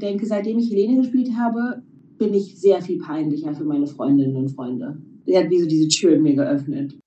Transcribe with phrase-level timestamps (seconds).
[0.00, 1.82] denke, seitdem ich Helene gespielt habe,
[2.18, 4.98] bin ich sehr viel peinlicher für meine Freundinnen und Freunde.
[5.26, 6.98] Sie hat wie so diese Tür in mir geöffnet.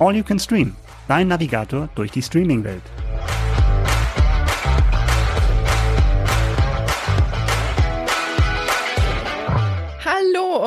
[0.00, 0.74] All You Can Stream,
[1.08, 2.82] dein Navigator durch die Streaming-Welt.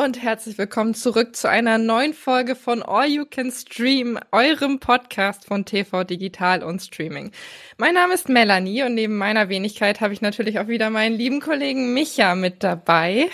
[0.04, 5.46] Und herzlich willkommen zurück zu einer neuen Folge von All You Can Stream, eurem Podcast
[5.46, 7.32] von TV Digital und Streaming.
[7.78, 11.40] Mein Name ist Melanie und neben meiner Wenigkeit habe ich natürlich auch wieder meinen lieben
[11.40, 13.30] Kollegen Micha mit dabei.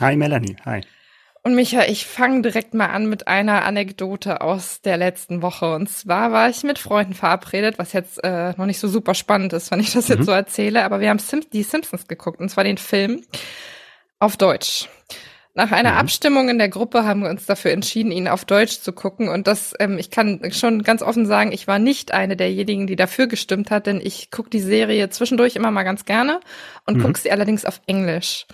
[0.00, 0.80] Hi Melanie, hi.
[1.42, 5.74] Und Micha, ich fange direkt mal an mit einer Anekdote aus der letzten Woche.
[5.74, 9.52] Und zwar war ich mit Freunden verabredet, was jetzt äh, noch nicht so super spannend
[9.52, 10.24] ist, wenn ich das jetzt mhm.
[10.24, 13.20] so erzähle, aber wir haben Sim die Simpsons geguckt, und zwar den Film
[14.18, 14.88] auf Deutsch.
[15.56, 15.98] Nach einer mhm.
[15.98, 19.30] Abstimmung in der Gruppe haben wir uns dafür entschieden, ihn auf Deutsch zu gucken.
[19.30, 22.94] Und das, ähm, ich kann schon ganz offen sagen, ich war nicht eine derjenigen, die
[22.94, 26.40] dafür gestimmt hat, denn ich gucke die Serie zwischendurch immer mal ganz gerne
[26.84, 27.02] und mhm.
[27.04, 28.46] gucke sie allerdings auf Englisch.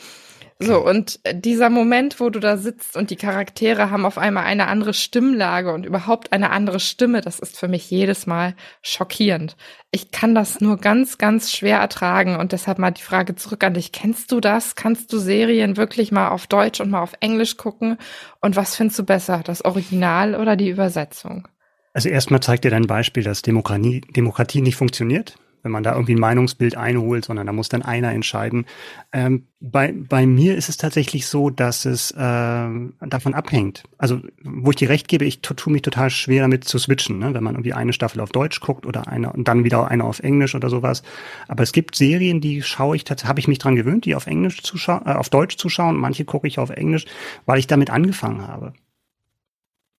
[0.66, 4.68] So, und dieser Moment, wo du da sitzt und die Charaktere haben auf einmal eine
[4.68, 9.56] andere Stimmlage und überhaupt eine andere Stimme, das ist für mich jedes Mal schockierend.
[9.90, 13.74] Ich kann das nur ganz, ganz schwer ertragen und deshalb mal die Frage zurück an
[13.74, 13.92] dich.
[13.92, 14.76] Kennst du das?
[14.76, 17.98] Kannst du Serien wirklich mal auf Deutsch und mal auf Englisch gucken?
[18.40, 21.48] Und was findest du besser, das Original oder die Übersetzung?
[21.92, 26.14] Also erstmal zeigt dir dein Beispiel, dass Demokratie, Demokratie nicht funktioniert wenn man da irgendwie
[26.14, 28.66] ein Meinungsbild einholt, sondern da muss dann einer entscheiden.
[29.12, 33.84] Ähm, bei, bei mir ist es tatsächlich so, dass es äh, davon abhängt.
[33.96, 37.32] Also, wo ich dir recht gebe, ich tue mich total schwer damit zu switchen, ne?
[37.32, 40.18] wenn man irgendwie eine Staffel auf Deutsch guckt oder eine und dann wieder eine auf
[40.20, 41.04] Englisch oder sowas.
[41.46, 44.26] Aber es gibt Serien, die schaue ich tatsächlich, habe ich mich dran gewöhnt, die auf
[44.26, 45.96] Englisch zu schauen, äh, auf Deutsch zu schauen.
[45.96, 47.06] Manche gucke ich auf Englisch,
[47.46, 48.72] weil ich damit angefangen habe.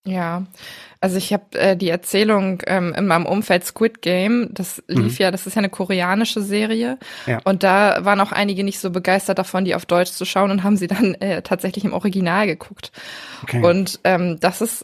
[0.05, 0.45] Ja,
[0.99, 5.23] also ich habe äh, die Erzählung ähm, in meinem Umfeld Squid Game, das lief mhm.
[5.23, 7.39] ja, das ist ja eine koreanische Serie ja.
[7.45, 10.63] und da waren auch einige nicht so begeistert davon, die auf Deutsch zu schauen und
[10.63, 12.91] haben sie dann äh, tatsächlich im Original geguckt.
[13.43, 13.63] Okay.
[13.63, 14.83] Und ähm, das ist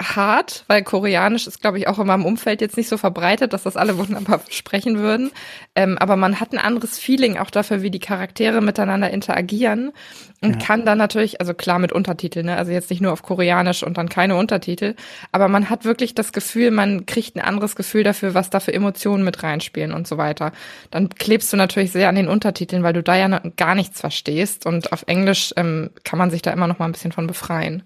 [0.00, 3.64] hart, weil Koreanisch ist, glaube ich, auch in meinem Umfeld jetzt nicht so verbreitet, dass
[3.64, 5.30] das alle wunderbar sprechen würden.
[5.74, 9.92] Ähm, aber man hat ein anderes Feeling auch dafür, wie die Charaktere miteinander interagieren
[10.40, 10.66] und ja.
[10.66, 12.56] kann dann natürlich, also klar mit Untertiteln, ne?
[12.56, 14.94] also jetzt nicht nur auf Koreanisch und dann keine Untertitel,
[15.32, 18.72] aber man hat wirklich das Gefühl, man kriegt ein anderes Gefühl dafür, was da für
[18.72, 20.52] Emotionen mit reinspielen und so weiter.
[20.90, 24.64] Dann klebst du natürlich sehr an den Untertiteln, weil du da ja gar nichts verstehst
[24.64, 27.82] und auf Englisch ähm, kann man sich da immer noch mal ein bisschen von befreien.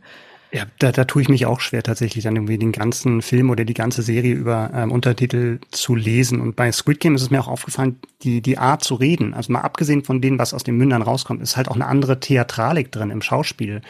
[0.54, 3.64] Ja, da, da tue ich mich auch schwer, tatsächlich dann irgendwie den ganzen Film oder
[3.64, 6.40] die ganze Serie über ähm, Untertitel zu lesen.
[6.40, 9.52] Und bei Squid Game ist es mir auch aufgefallen, die, die Art zu reden, also
[9.52, 12.92] mal abgesehen von dem, was aus den Mündern rauskommt, ist halt auch eine andere Theatralik
[12.92, 13.82] drin im Schauspiel.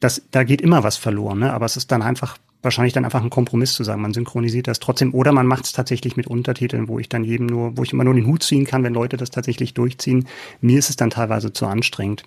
[0.00, 1.52] Das, da geht immer was verloren, ne?
[1.52, 4.02] aber es ist dann einfach wahrscheinlich dann einfach ein Kompromiss zu sagen.
[4.02, 7.46] Man synchronisiert das trotzdem oder man macht es tatsächlich mit Untertiteln, wo ich dann jedem
[7.46, 10.26] nur, wo ich immer nur den Hut ziehen kann, wenn Leute das tatsächlich durchziehen.
[10.60, 12.24] Mir ist es dann teilweise zu anstrengend.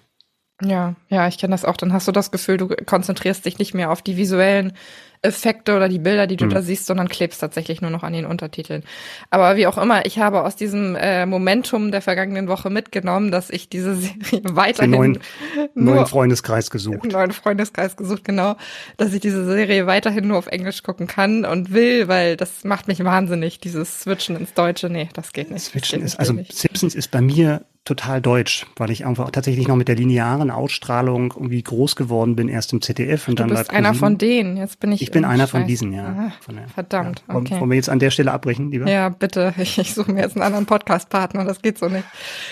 [0.64, 1.78] Ja, ja, ich kenne das auch.
[1.78, 4.74] Dann hast du das Gefühl, du konzentrierst dich nicht mehr auf die visuellen
[5.24, 6.50] Effekte oder die Bilder, die du mhm.
[6.50, 8.84] da siehst, sondern klebst tatsächlich nur noch an den Untertiteln.
[9.30, 13.52] Aber wie auch immer, ich habe aus diesem äh, Momentum der vergangenen Woche mitgenommen, dass
[13.52, 15.20] ich diese Serie weiterhin neuen,
[15.76, 17.12] nur, neuen Freundeskreis gesucht.
[17.12, 18.56] Neuen Freundeskreis gesucht, genau,
[18.98, 22.88] dass ich diese Serie weiterhin nur auf Englisch gucken kann und will, weil das macht
[22.88, 24.90] mich wahnsinnig, dieses Switchen ins Deutsche.
[24.90, 25.66] Nee, das geht nicht.
[25.66, 26.58] Switchen geht ist, also nicht.
[26.58, 31.34] Simpsons ist bei mir total deutsch, weil ich einfach tatsächlich noch mit der linearen Ausstrahlung
[31.36, 34.56] irgendwie groß geworden bin, erst im ZDF und du dann bist einer von denen.
[34.56, 35.02] Jetzt bin ich.
[35.02, 36.06] Ich bin einer von diesen, ja.
[36.06, 37.24] Aha, von der, verdammt.
[37.28, 37.36] Ja.
[37.36, 37.60] Okay.
[37.60, 38.88] Wollen wir jetzt an der Stelle abbrechen, lieber?
[38.88, 39.56] Ja, bitte.
[39.58, 41.44] Ich, ich suche mir jetzt einen anderen Podcast-Partner.
[41.44, 42.06] Das geht so nicht.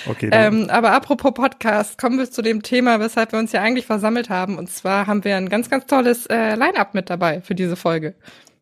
[0.07, 0.29] Okay.
[0.31, 4.31] Ähm, aber apropos Podcast, kommen wir zu dem Thema, weshalb wir uns ja eigentlich versammelt
[4.31, 4.57] haben.
[4.57, 8.15] Und zwar haben wir ein ganz, ganz tolles äh, Line-up mit dabei für diese Folge.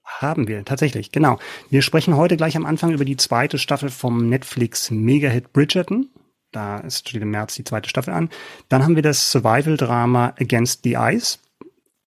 [0.03, 1.37] Haben wir, tatsächlich, genau.
[1.69, 6.09] Wir sprechen heute gleich am Anfang über die zweite Staffel vom Netflix Mega-Hit Bridgerton.
[6.57, 8.29] Da steht im März die zweite Staffel an.
[8.67, 11.37] Dann haben wir das Survival-Drama Against the Ice.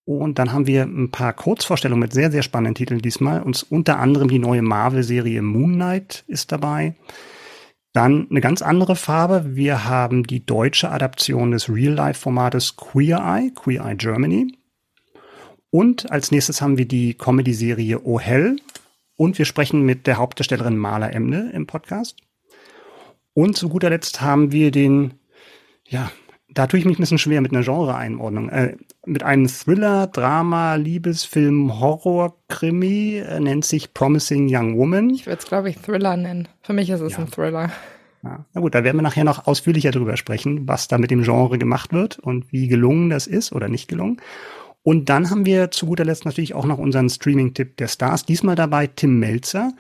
[0.05, 3.45] Und dann haben wir ein paar Kurzvorstellungen mit sehr, sehr spannenden Titeln diesmal.
[3.45, 6.97] Und unter anderem die neue Marvel-Serie Moon Knight ist dabei.
[7.93, 9.55] Dann eine ganz andere Farbe.
[9.55, 14.53] Wir haben die deutsche Adaption des Real-Life-Formates Queer Eye, Queer Eye Germany.
[15.71, 18.57] Und als nächstes haben wir die Comedy-Serie Oh Hell.
[19.15, 22.17] Und wir sprechen mit der Hauptdarstellerin Maler Emne im Podcast.
[23.35, 25.15] Und zu guter Letzt haben wir den,
[25.87, 26.11] ja,
[26.53, 28.49] da tue ich mich ein bisschen schwer mit einer Genre-Einordnung.
[28.49, 35.11] Äh, mit einem Thriller, Drama, Liebesfilm, Horror, Krimi, äh, nennt sich Promising Young Woman.
[35.11, 36.49] Ich würde es, glaube ich, Thriller nennen.
[36.63, 37.19] Für mich ist es ja.
[37.21, 37.71] ein Thriller.
[38.23, 38.45] Ja.
[38.53, 41.57] Na gut, da werden wir nachher noch ausführlicher drüber sprechen, was da mit dem Genre
[41.57, 44.21] gemacht wird und wie gelungen das ist oder nicht gelungen.
[44.83, 48.25] Und dann haben wir zu guter Letzt natürlich auch noch unseren Streaming-Tipp der Stars.
[48.25, 49.73] Diesmal dabei Tim Melzer.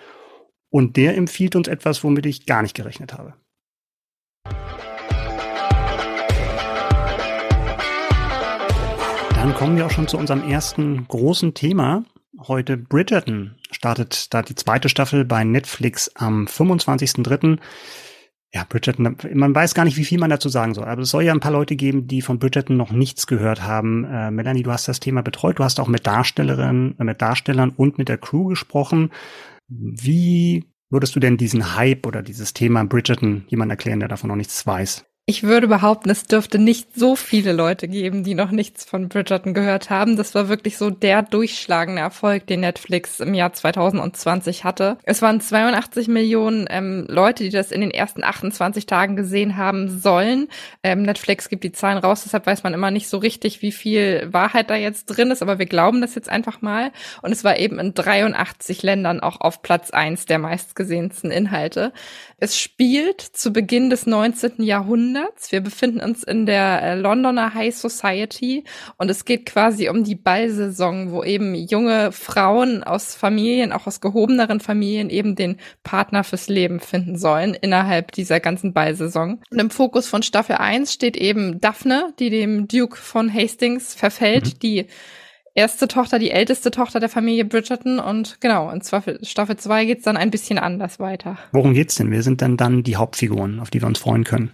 [0.71, 3.35] Und der empfiehlt uns etwas, womit ich gar nicht gerechnet habe.
[9.35, 12.05] Dann kommen wir auch schon zu unserem ersten großen Thema.
[12.47, 17.59] Heute Bridgerton startet da die zweite Staffel bei Netflix am 25.03.
[18.53, 20.85] Ja, Bridgerton, man weiß gar nicht, wie viel man dazu sagen soll.
[20.85, 24.05] Aber es soll ja ein paar Leute geben, die von Bridgerton noch nichts gehört haben.
[24.05, 25.59] Äh, Melanie, du hast das Thema betreut.
[25.59, 29.11] Du hast auch mit Darstellerinnen, äh, mit Darstellern und mit der Crew gesprochen.
[29.71, 34.37] Wie würdest du denn diesen Hype oder dieses Thema Bridgerton jemand erklären, der davon noch
[34.37, 35.07] nichts weiß?
[35.31, 39.55] Ich würde behaupten, es dürfte nicht so viele Leute geben, die noch nichts von Bridgerton
[39.55, 40.17] gehört haben.
[40.17, 44.99] Das war wirklich so der durchschlagende Erfolg, den Netflix im Jahr 2020 hatte.
[45.05, 50.01] Es waren 82 Millionen ähm, Leute, die das in den ersten 28 Tagen gesehen haben
[50.01, 50.49] sollen.
[50.83, 54.27] Ähm, Netflix gibt die Zahlen raus, deshalb weiß man immer nicht so richtig, wie viel
[54.33, 56.91] Wahrheit da jetzt drin ist, aber wir glauben das jetzt einfach mal.
[57.23, 61.93] Und es war eben in 83 Ländern auch auf Platz eins der meistgesehensten Inhalte.
[62.39, 64.65] Es spielt zu Beginn des 19.
[64.65, 65.20] Jahrhunderts.
[65.51, 68.65] Wir befinden uns in der äh, Londoner High Society
[68.99, 74.01] und es geht quasi um die Ballsaison, wo eben junge Frauen aus Familien, auch aus
[74.01, 79.41] gehobeneren Familien, eben den Partner fürs Leben finden sollen innerhalb dieser ganzen Ballsaison.
[79.51, 84.47] Und im Fokus von Staffel 1 steht eben Daphne, die dem Duke von Hastings verfällt,
[84.47, 84.59] mhm.
[84.61, 84.87] die
[85.55, 90.17] erste Tochter, die älteste Tochter der Familie Bridgerton und genau, in Staffel 2 geht's dann
[90.17, 91.39] ein bisschen anders weiter.
[91.53, 92.11] Worum geht's denn?
[92.11, 94.53] Wer sind denn dann die Hauptfiguren, auf die wir uns freuen können?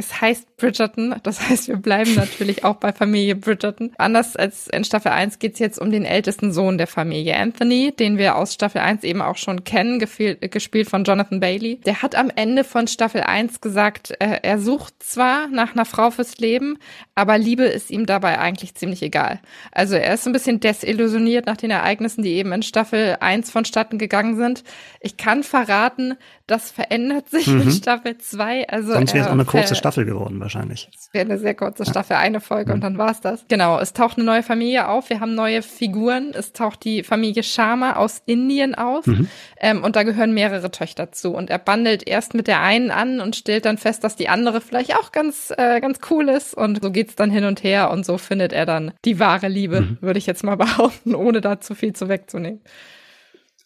[0.00, 3.92] Es heißt Bridgerton, das heißt, wir bleiben natürlich auch bei Familie Bridgerton.
[3.98, 8.18] Anders als in Staffel 1 geht's jetzt um den ältesten Sohn der Familie, Anthony, den
[8.18, 11.80] wir aus Staffel 1 eben auch schon kennen, gespielt von Jonathan Bailey.
[11.86, 16.10] Der hat am Ende von Staffel 1 gesagt, äh, er sucht zwar nach einer Frau
[16.10, 16.78] fürs Leben,
[17.14, 19.40] aber Liebe ist ihm dabei eigentlich ziemlich egal.
[19.72, 23.98] Also er ist ein bisschen desillusioniert nach den Ereignissen, die eben in Staffel 1 vonstatten
[23.98, 24.62] gegangen sind.
[25.00, 26.16] Ich kann verraten,
[26.46, 27.62] das verändert sich mhm.
[27.62, 28.68] in Staffel 2.
[28.68, 30.88] Also Sonst wäre es auch eine kurze Staffel geworden wahrscheinlich.
[30.94, 32.74] Es wäre eine sehr kurze Staffel, eine Folge mhm.
[32.74, 33.44] und dann war's das.
[33.48, 36.32] Genau, es taucht eine neue Familie auf, wir haben neue Figuren.
[36.34, 39.28] Es taucht die Familie Sharma aus Indien auf mhm.
[39.58, 41.34] ähm, und da gehören mehrere Töchter zu.
[41.34, 44.60] Und er bandelt erst mit der einen an und stellt dann fest, dass die andere
[44.60, 46.54] vielleicht auch ganz, äh, ganz cool ist.
[46.54, 49.82] Und so geht's dann hin und her und so findet er dann die wahre Liebe,
[49.82, 49.98] mhm.
[50.00, 52.60] würde ich jetzt mal behaupten, ohne da zu viel zu wegzunehmen.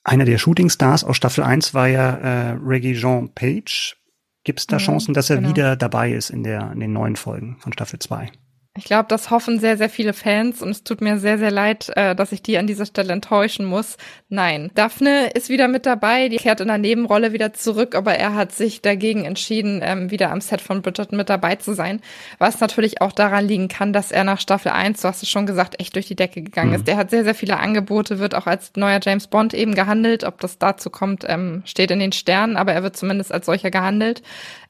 [0.06, 3.96] Einer der Shootingstars aus Staffel 1 war ja äh, Reggie Jean Page.
[4.44, 5.48] Gibt es da mhm, Chancen, dass er genau.
[5.48, 8.30] wieder dabei ist in, der, in den neuen Folgen von Staffel 2?
[8.76, 11.92] Ich glaube, das hoffen sehr, sehr viele Fans und es tut mir sehr, sehr leid,
[11.94, 13.96] äh, dass ich die an dieser Stelle enttäuschen muss.
[14.28, 18.34] Nein, Daphne ist wieder mit dabei, die kehrt in der Nebenrolle wieder zurück, aber er
[18.34, 22.00] hat sich dagegen entschieden, ähm, wieder am Set von Bridgerton mit dabei zu sein,
[22.38, 25.46] was natürlich auch daran liegen kann, dass er nach Staffel 1, du hast es schon
[25.46, 26.76] gesagt, echt durch die Decke gegangen mhm.
[26.76, 26.88] ist.
[26.88, 30.24] Der hat sehr, sehr viele Angebote, wird auch als neuer James Bond eben gehandelt.
[30.24, 33.70] Ob das dazu kommt, ähm, steht in den Sternen, aber er wird zumindest als solcher
[33.70, 34.22] gehandelt.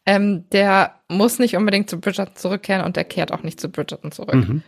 [0.07, 4.13] Ähm, der muss nicht unbedingt zu Bridgerton zurückkehren und der kehrt auch nicht zu Bridgerton
[4.13, 4.35] zurück.
[4.35, 4.63] Mhm.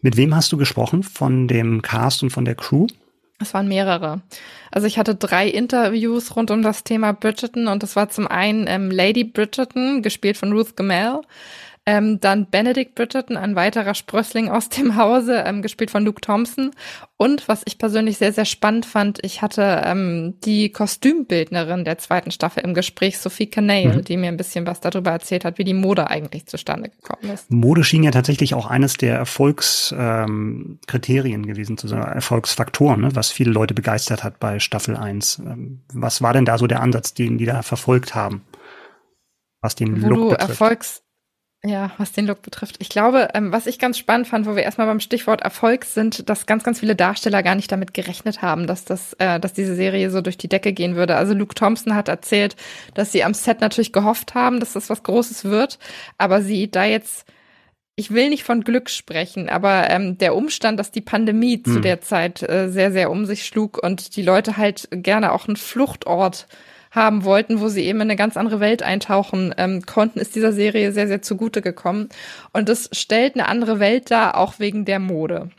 [0.00, 2.86] Mit wem hast du gesprochen von dem Cast und von der Crew?
[3.42, 4.22] Es waren mehrere.
[4.70, 8.66] Also ich hatte drei Interviews rund um das Thema Bridgerton und das war zum einen
[8.68, 11.20] ähm, Lady Bridgerton, gespielt von Ruth Gamel,
[11.84, 16.70] ähm, dann Benedict Bridgerton, ein weiterer Sprössling aus dem Hause, ähm, gespielt von Luke Thompson.
[17.16, 22.30] Und was ich persönlich sehr, sehr spannend fand, ich hatte ähm, die Kostümbildnerin der zweiten
[22.30, 24.04] Staffel im Gespräch, Sophie Canale, mhm.
[24.04, 27.50] die mir ein bisschen was darüber erzählt hat, wie die Mode eigentlich zustande gekommen ist.
[27.50, 33.32] Mode schien ja tatsächlich auch eines der Erfolgskriterien ähm, gewesen zu sein, Erfolgsfaktoren, ne, was
[33.32, 35.42] viele Leute begeistert hat bei Staffel 1.
[35.44, 38.44] Ähm, was war denn da so der Ansatz, den die da verfolgt haben?
[39.60, 40.50] Was den Wo Look du betrifft?
[40.50, 41.02] Erfolgs
[41.64, 42.76] ja, was den Look betrifft.
[42.80, 46.28] Ich glaube, ähm, was ich ganz spannend fand, wo wir erstmal beim Stichwort Erfolg sind,
[46.28, 49.76] dass ganz, ganz viele Darsteller gar nicht damit gerechnet haben, dass das, äh, dass diese
[49.76, 51.16] Serie so durch die Decke gehen würde.
[51.16, 52.56] Also Luke Thompson hat erzählt,
[52.94, 55.78] dass sie am Set natürlich gehofft haben, dass das was Großes wird,
[56.18, 57.26] aber sie da jetzt
[57.94, 61.64] ich will nicht von Glück sprechen, aber ähm, der Umstand, dass die Pandemie hm.
[61.64, 65.46] zu der Zeit äh, sehr, sehr um sich schlug und die Leute halt gerne auch
[65.46, 66.46] einen Fluchtort
[66.92, 70.52] haben wollten, wo sie eben in eine ganz andere Welt eintauchen ähm, konnten, ist dieser
[70.52, 72.10] Serie sehr, sehr zugute gekommen.
[72.52, 75.50] Und das stellt eine andere Welt dar, auch wegen der Mode.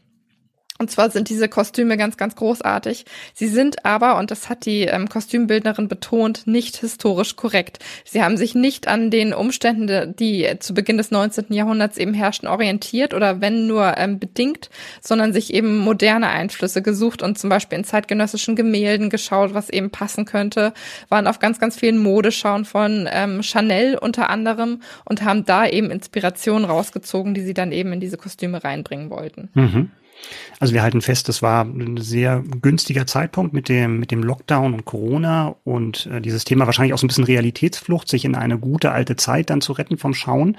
[0.83, 3.05] Und zwar sind diese Kostüme ganz, ganz großartig.
[3.33, 7.79] Sie sind aber, und das hat die ähm, Kostümbildnerin betont, nicht historisch korrekt.
[8.03, 11.53] Sie haben sich nicht an den Umständen, die zu Beginn des 19.
[11.53, 17.21] Jahrhunderts eben herrschten, orientiert oder wenn nur ähm, bedingt, sondern sich eben moderne Einflüsse gesucht
[17.21, 20.73] und zum Beispiel in zeitgenössischen Gemälden geschaut, was eben passen könnte,
[21.07, 25.91] waren auf ganz, ganz vielen Modeschauen von ähm, Chanel unter anderem und haben da eben
[25.91, 29.47] Inspirationen rausgezogen, die sie dann eben in diese Kostüme reinbringen wollten.
[29.53, 29.91] Mhm.
[30.59, 34.73] Also wir halten fest, das war ein sehr günstiger Zeitpunkt mit dem, mit dem Lockdown
[34.73, 38.57] und Corona und äh, dieses Thema wahrscheinlich auch so ein bisschen Realitätsflucht, sich in eine
[38.57, 40.57] gute alte Zeit dann zu retten vom Schauen.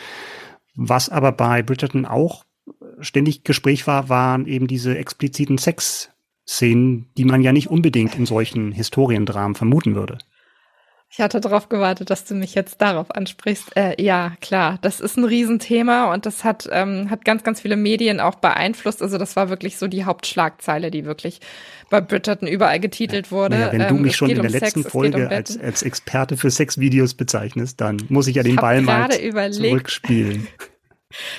[0.75, 2.45] Was aber bei Bridgerton auch
[3.01, 8.73] ständig Gespräch war, waren eben diese expliziten Sexszenen, die man ja nicht unbedingt in solchen
[8.73, 10.19] Historiendramen vermuten würde.
[11.17, 13.77] Ich hatte darauf gewartet, dass du mich jetzt darauf ansprichst.
[13.77, 17.77] Äh, ja, klar, das ist ein Riesenthema und das hat, ähm, hat ganz, ganz viele
[17.77, 19.01] Medien auch beeinflusst.
[19.01, 21.39] Also das war wirklich so die Hauptschlagzeile, die wirklich
[21.89, 23.61] bei Bridgerton überall getitelt wurde.
[23.61, 26.37] Ja, wenn du ähm, mich schon in der letzten Sex, Folge um als, als Experte
[26.37, 29.09] für Sexvideos bezeichnest, dann muss ich ja den ich Ball mal
[29.53, 30.49] zurückspielen.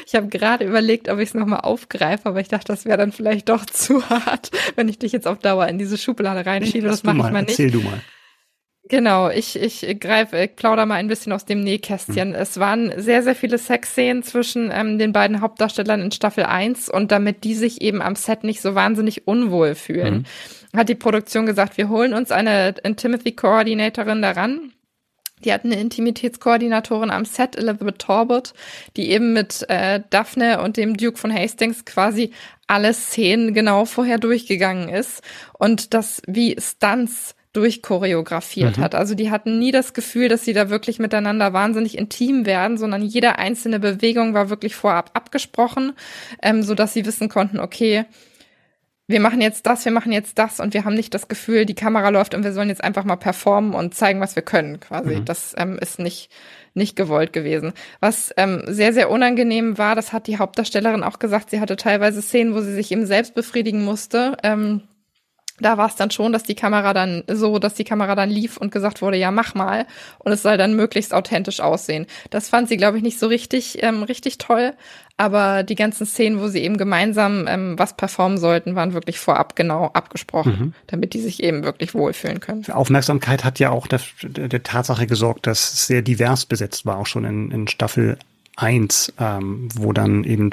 [0.08, 3.12] Ich habe gerade überlegt, ob ich es nochmal aufgreife, aber ich dachte, das wäre dann
[3.12, 6.88] vielleicht doch zu hart, wenn ich dich jetzt auf Dauer in diese Schublade reinschiebe.
[6.88, 7.50] Das mache ich mal nicht.
[7.50, 8.02] Erzähl du mal.
[8.88, 12.30] Genau, ich, ich greife, ich plauder mal ein bisschen aus dem Nähkästchen.
[12.30, 12.36] Mhm.
[12.36, 17.12] Es waren sehr, sehr viele Sexszenen zwischen ähm, den beiden Hauptdarstellern in Staffel 1 und
[17.12, 20.28] damit die sich eben am Set nicht so wahnsinnig unwohl fühlen,
[20.72, 20.78] mhm.
[20.78, 24.72] hat die Produktion gesagt, wir holen uns eine Intimity-Koordinatorin daran.
[25.44, 28.54] Die hat eine Intimitätskoordinatorin am Set, Elizabeth Talbot,
[28.96, 32.32] die eben mit äh, Daphne und dem Duke von Hastings quasi
[32.68, 35.22] alle Szenen genau vorher durchgegangen ist
[35.54, 38.82] und das wie Stunts durchchoreografiert mhm.
[38.82, 38.96] hat.
[38.96, 43.02] Also die hatten nie das Gefühl, dass sie da wirklich miteinander wahnsinnig intim werden, sondern
[43.02, 45.94] jede einzelne Bewegung war wirklich vorab abgesprochen,
[46.42, 48.06] ähm, so dass sie wissen konnten, okay,
[49.08, 51.76] wir machen jetzt das, wir machen jetzt das und wir haben nicht das Gefühl, die
[51.76, 55.18] Kamera läuft und wir sollen jetzt einfach mal performen und zeigen, was wir können, quasi.
[55.18, 55.26] Mhm.
[55.26, 56.32] Das ähm, ist nicht,
[56.74, 57.74] nicht gewollt gewesen.
[58.00, 62.22] Was ähm, sehr, sehr unangenehm war, das hat die Hauptdarstellerin auch gesagt, sie hatte teilweise
[62.22, 64.38] Szenen, wo sie sich eben selbst befriedigen musste.
[64.42, 64.82] Ähm,
[65.60, 68.58] da war es dann schon, dass die Kamera dann so, dass die Kamera dann lief
[68.58, 69.86] und gesagt wurde, ja, mach mal.
[70.20, 72.08] Und es soll dann möglichst authentisch aussehen.
[72.30, 74.74] Das fand sie, glaube ich, nicht so richtig, ähm, richtig toll.
[75.18, 79.56] Aber die ganzen Szenen, wo sie eben gemeinsam ähm, was performen sollten, waren wirklich vorab
[79.56, 80.74] genau abgesprochen, mhm.
[80.88, 82.66] damit die sich eben wirklich wohlfühlen können.
[82.66, 86.98] Für Aufmerksamkeit hat ja auch der, der Tatsache gesorgt, dass es sehr divers besetzt war,
[86.98, 88.18] auch schon in, in Staffel
[88.56, 90.52] 1, ähm, wo dann eben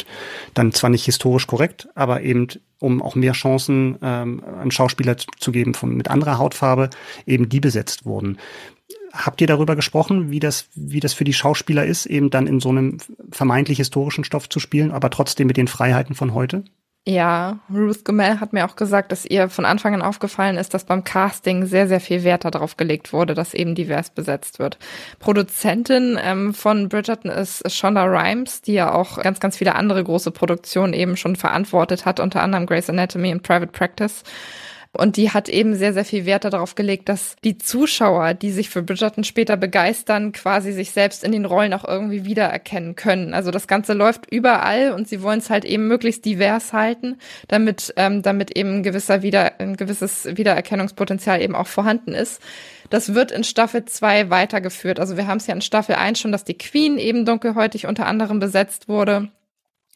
[0.54, 5.52] dann zwar nicht historisch korrekt, aber eben um auch mehr Chancen ähm, an Schauspieler zu
[5.52, 6.90] geben von mit anderer Hautfarbe,
[7.26, 8.38] eben die besetzt wurden.
[9.12, 12.60] Habt ihr darüber gesprochen, wie das, wie das für die Schauspieler ist, eben dann in
[12.60, 12.98] so einem
[13.30, 16.64] vermeintlich historischen Stoff zu spielen, aber trotzdem mit den Freiheiten von heute?
[17.04, 20.84] Ja, Ruth Gomel hat mir auch gesagt, dass ihr von Anfang an aufgefallen ist, dass
[20.84, 24.78] beim Casting sehr, sehr viel Wert darauf gelegt wurde, dass eben divers besetzt wird.
[25.18, 30.30] Produzentin ähm, von Bridgerton ist Shonda Rhimes, die ja auch ganz, ganz viele andere große
[30.30, 34.22] Produktionen eben schon verantwortet hat, unter anderem Grey's Anatomy und Private Practice.
[34.94, 38.68] Und die hat eben sehr, sehr viel Wert darauf gelegt, dass die Zuschauer, die sich
[38.68, 43.32] für Bridgerton später begeistern, quasi sich selbst in den Rollen auch irgendwie wiedererkennen können.
[43.32, 47.16] Also das Ganze läuft überall und sie wollen es halt eben möglichst divers halten,
[47.48, 52.42] damit, ähm, damit eben ein gewisser Wieder, ein gewisses Wiedererkennungspotenzial eben auch vorhanden ist.
[52.90, 55.00] Das wird in Staffel 2 weitergeführt.
[55.00, 58.04] Also wir haben es ja in Staffel 1 schon, dass die Queen eben dunkelhäutig unter
[58.04, 59.30] anderem besetzt wurde.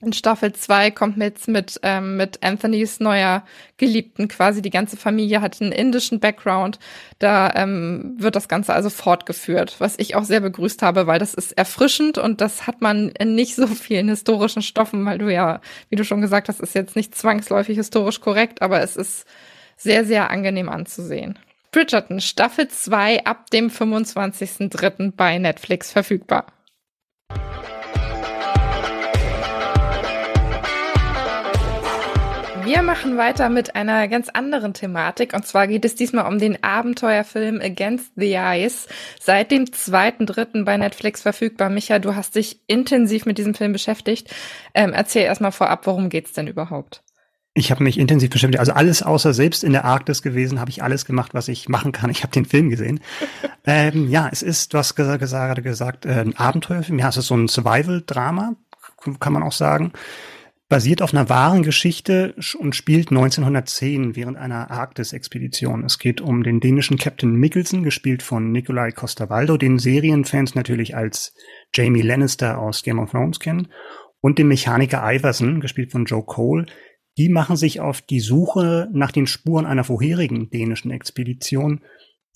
[0.03, 3.45] In Staffel 2 kommt mit, mit, ähm, mit Anthonys neuer
[3.79, 4.61] Geliebten quasi.
[4.61, 6.79] Die ganze Familie hat einen indischen Background.
[7.19, 11.33] Da ähm, wird das Ganze also fortgeführt, was ich auch sehr begrüßt habe, weil das
[11.33, 15.63] ist erfrischend und das hat man in nicht so vielen historischen Stoffen, weil du ja,
[15.89, 19.25] wie du schon gesagt hast, ist jetzt nicht zwangsläufig historisch korrekt, aber es ist
[19.79, 21.39] sehr, sehr angenehm anzusehen.
[21.73, 25.13] Bridgerton, Staffel 2 ab dem 25.03.
[25.17, 26.47] bei Netflix verfügbar.
[32.67, 36.65] Wir machen weiter mit einer ganz anderen Thematik und zwar geht es diesmal um den
[36.65, 38.89] Abenteuerfilm Against the Eyes.
[39.21, 40.65] Seit dem 2.3.
[40.65, 41.71] bei Netflix verfügbar.
[41.71, 44.35] Micha, du hast dich intensiv mit diesem Film beschäftigt.
[44.75, 47.05] Ähm, erzähl erstmal vorab, worum geht's denn überhaupt?
[47.55, 50.83] Ich habe mich intensiv beschäftigt, also alles außer selbst in der Arktis gewesen, habe ich
[50.83, 52.11] alles gemacht, was ich machen kann.
[52.11, 52.99] Ich habe den Film gesehen.
[53.65, 56.99] ähm, ja, es ist, du hast gerade gesagt, gesagt, äh, ein Abenteuerfilm.
[56.99, 58.57] Ja, es ist so ein Survival-Drama,
[59.21, 59.93] kann man auch sagen
[60.69, 65.85] basiert auf einer wahren Geschichte und spielt 1910 während einer Arktis-Expedition.
[65.85, 71.35] Es geht um den dänischen Captain Mikkelsen, gespielt von Nikolai Costa-Waldau, den Serienfans natürlich als
[71.75, 73.69] Jamie Lannister aus Game of Thrones kennen,
[74.21, 76.67] und dem Mechaniker Iverson, gespielt von Joe Cole,
[77.19, 81.83] Die machen sich auf die Suche nach den Spuren einer vorherigen dänischen Expedition,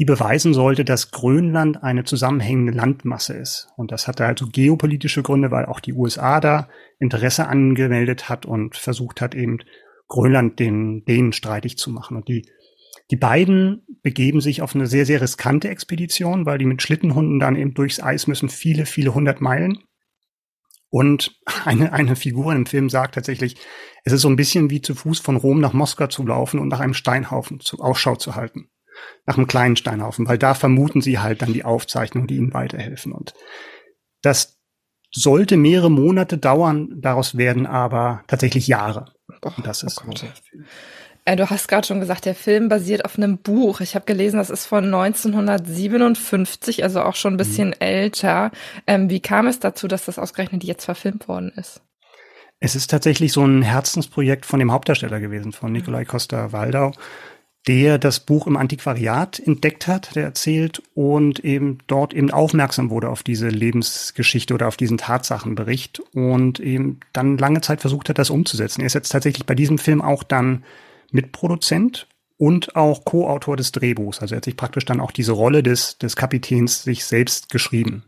[0.01, 3.69] die beweisen sollte, dass Grönland eine zusammenhängende Landmasse ist.
[3.77, 8.77] Und das hatte also geopolitische Gründe, weil auch die USA da Interesse angemeldet hat und
[8.77, 9.59] versucht hat, eben
[10.09, 12.17] Grönland den Dänen streitig zu machen.
[12.17, 12.49] Und die,
[13.11, 17.55] die beiden begeben sich auf eine sehr, sehr riskante Expedition, weil die mit Schlittenhunden dann
[17.55, 19.81] eben durchs Eis müssen, viele, viele hundert Meilen.
[20.89, 23.57] Und eine, eine Figur im Film sagt tatsächlich,
[24.05, 26.69] es ist so ein bisschen wie zu Fuß von Rom nach Moskau zu laufen und
[26.69, 28.71] nach einem Steinhaufen zu, Ausschau zu halten
[29.27, 33.13] nach einem kleinen Steinhaufen, weil da vermuten sie halt dann die Aufzeichnungen, die ihnen weiterhelfen.
[33.13, 33.35] Und
[34.23, 34.59] das
[35.13, 39.13] sollte mehrere Monate dauern, daraus werden aber tatsächlich Jahre.
[39.41, 40.13] Boah, das ist oh
[41.37, 43.81] Du hast gerade schon gesagt, der Film basiert auf einem Buch.
[43.81, 47.75] Ich habe gelesen, das ist von 1957, also auch schon ein bisschen mhm.
[47.79, 48.51] älter.
[48.87, 51.83] Ähm, wie kam es dazu, dass das ausgerechnet jetzt verfilmt worden ist?
[52.59, 56.93] Es ist tatsächlich so ein Herzensprojekt von dem Hauptdarsteller gewesen, von Nikolai Costa-Waldau
[57.67, 63.11] der das Buch im Antiquariat entdeckt hat, der erzählt und eben dort eben aufmerksam wurde
[63.11, 68.31] auf diese Lebensgeschichte oder auf diesen Tatsachenbericht und eben dann lange Zeit versucht hat, das
[68.31, 68.81] umzusetzen.
[68.81, 70.65] Er ist jetzt tatsächlich bei diesem Film auch dann
[71.11, 72.07] Mitproduzent
[72.39, 74.21] und auch Co-Autor des Drehbuchs.
[74.21, 78.05] Also er hat sich praktisch dann auch diese Rolle des, des Kapitäns sich selbst geschrieben.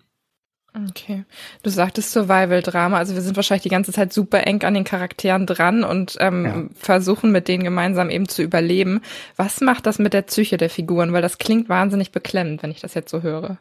[0.74, 1.24] Okay.
[1.62, 5.46] Du sagtest Survival-Drama, also wir sind wahrscheinlich die ganze Zeit super eng an den Charakteren
[5.46, 6.64] dran und ähm, ja.
[6.74, 9.02] versuchen mit denen gemeinsam eben zu überleben.
[9.36, 11.12] Was macht das mit der Psyche der Figuren?
[11.12, 13.58] Weil das klingt wahnsinnig beklemmend, wenn ich das jetzt so höre.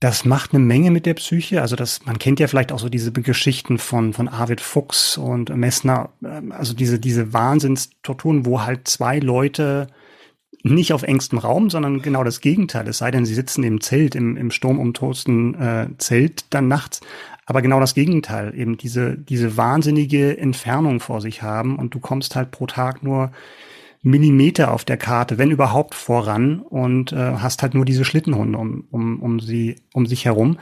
[0.00, 1.62] Das macht eine Menge mit der Psyche.
[1.62, 5.48] Also das, man kennt ja vielleicht auch so diese Geschichten von, von Arvid Fuchs und
[5.56, 9.86] Messner, ähm, also diese, diese Wahnsinnstorturen, wo halt zwei Leute
[10.74, 12.88] nicht auf engstem Raum, sondern genau das Gegenteil.
[12.88, 17.00] Es sei denn, sie sitzen im Zelt, im, im sturmumtosten äh, Zelt dann nachts.
[17.46, 22.34] Aber genau das Gegenteil, eben diese, diese wahnsinnige Entfernung vor sich haben und du kommst
[22.34, 23.30] halt pro Tag nur
[24.02, 28.84] Millimeter auf der Karte, wenn überhaupt voran und äh, hast halt nur diese Schlittenhunde um,
[28.90, 30.58] um, um sie, um sich herum.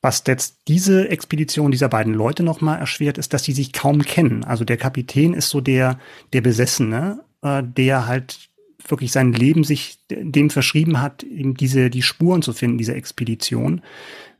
[0.00, 4.44] Was jetzt diese Expedition dieser beiden Leute nochmal erschwert, ist, dass sie sich kaum kennen.
[4.44, 5.98] Also der Kapitän ist so der,
[6.32, 8.50] der Besessene, äh, der halt
[8.86, 13.82] wirklich sein Leben sich dem verschrieben hat, eben diese, die Spuren zu finden, diese Expedition,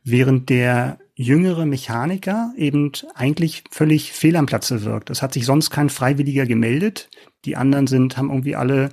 [0.03, 5.09] während der jüngere Mechaniker eben eigentlich völlig fehl am Platze wirkt.
[5.09, 7.09] Es hat sich sonst kein Freiwilliger gemeldet.
[7.45, 8.89] Die anderen sind, haben irgendwie alle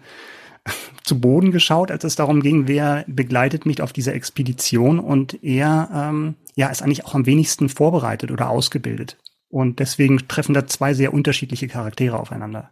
[1.04, 5.90] zu Boden geschaut, als es darum ging, wer begleitet mich auf dieser Expedition und er
[5.92, 9.18] ähm, ja ist eigentlich auch am wenigsten vorbereitet oder ausgebildet.
[9.48, 12.70] Und deswegen treffen da zwei sehr unterschiedliche Charaktere aufeinander.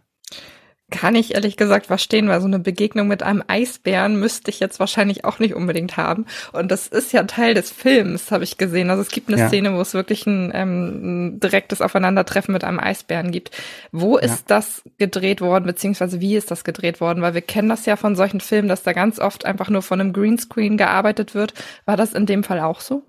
[0.91, 4.81] Kann ich ehrlich gesagt verstehen, weil so eine Begegnung mit einem Eisbären müsste ich jetzt
[4.81, 6.27] wahrscheinlich auch nicht unbedingt haben.
[6.53, 8.91] Und das ist ja Teil des Films, habe ich gesehen.
[8.91, 9.49] Also es gibt eine ja.
[9.49, 13.51] Szene, wo es wirklich ein, ähm, direktes Aufeinandertreffen mit einem Eisbären gibt.
[13.93, 14.25] Wo ja.
[14.25, 17.23] ist das gedreht worden, beziehungsweise wie ist das gedreht worden?
[17.23, 20.01] Weil wir kennen das ja von solchen Filmen, dass da ganz oft einfach nur von
[20.01, 21.55] einem Greenscreen gearbeitet wird.
[21.85, 23.05] War das in dem Fall auch so?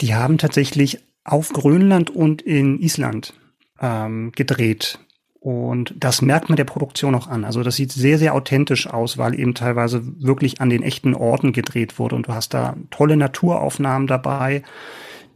[0.00, 3.34] Die haben tatsächlich auf Grönland und in Island
[3.80, 4.98] ähm, gedreht.
[5.42, 7.44] Und das merkt man der Produktion auch an.
[7.44, 11.52] Also das sieht sehr, sehr authentisch aus, weil eben teilweise wirklich an den echten Orten
[11.52, 12.14] gedreht wurde.
[12.14, 14.62] Und du hast da tolle Naturaufnahmen dabei.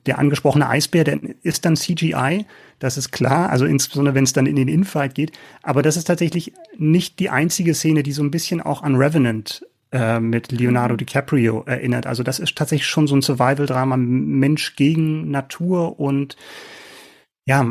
[0.07, 2.47] Der angesprochene Eisbär, der ist dann CGI,
[2.79, 5.33] das ist klar, also insbesondere wenn es dann in den Infight geht.
[5.65, 9.67] Aber das ist tatsächlich nicht die einzige Szene, die so ein bisschen auch an Revenant
[9.91, 10.99] äh, mit Leonardo mhm.
[10.99, 12.07] DiCaprio erinnert.
[12.07, 16.37] Also das ist tatsächlich schon so ein Survival-Drama, Mensch gegen Natur und
[17.45, 17.67] ja,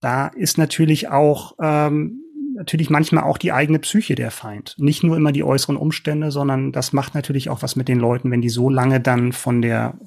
[0.00, 2.22] da ist natürlich auch ähm,
[2.54, 4.74] natürlich manchmal auch die eigene Psyche der Feind.
[4.78, 8.30] Nicht nur immer die äußeren Umstände, sondern das macht natürlich auch was mit den Leuten,
[8.30, 9.98] wenn die so lange dann von der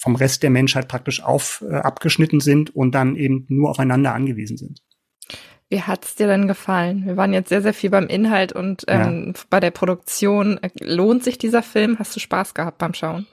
[0.00, 4.56] vom Rest der Menschheit praktisch auf äh, abgeschnitten sind und dann eben nur aufeinander angewiesen
[4.56, 4.80] sind.
[5.68, 7.04] Wie hat's dir denn gefallen?
[7.06, 9.42] Wir waren jetzt sehr, sehr viel beim Inhalt und ähm, ja.
[9.50, 10.58] bei der Produktion.
[10.80, 11.98] Lohnt sich dieser Film?
[11.98, 13.26] Hast du Spaß gehabt beim Schauen?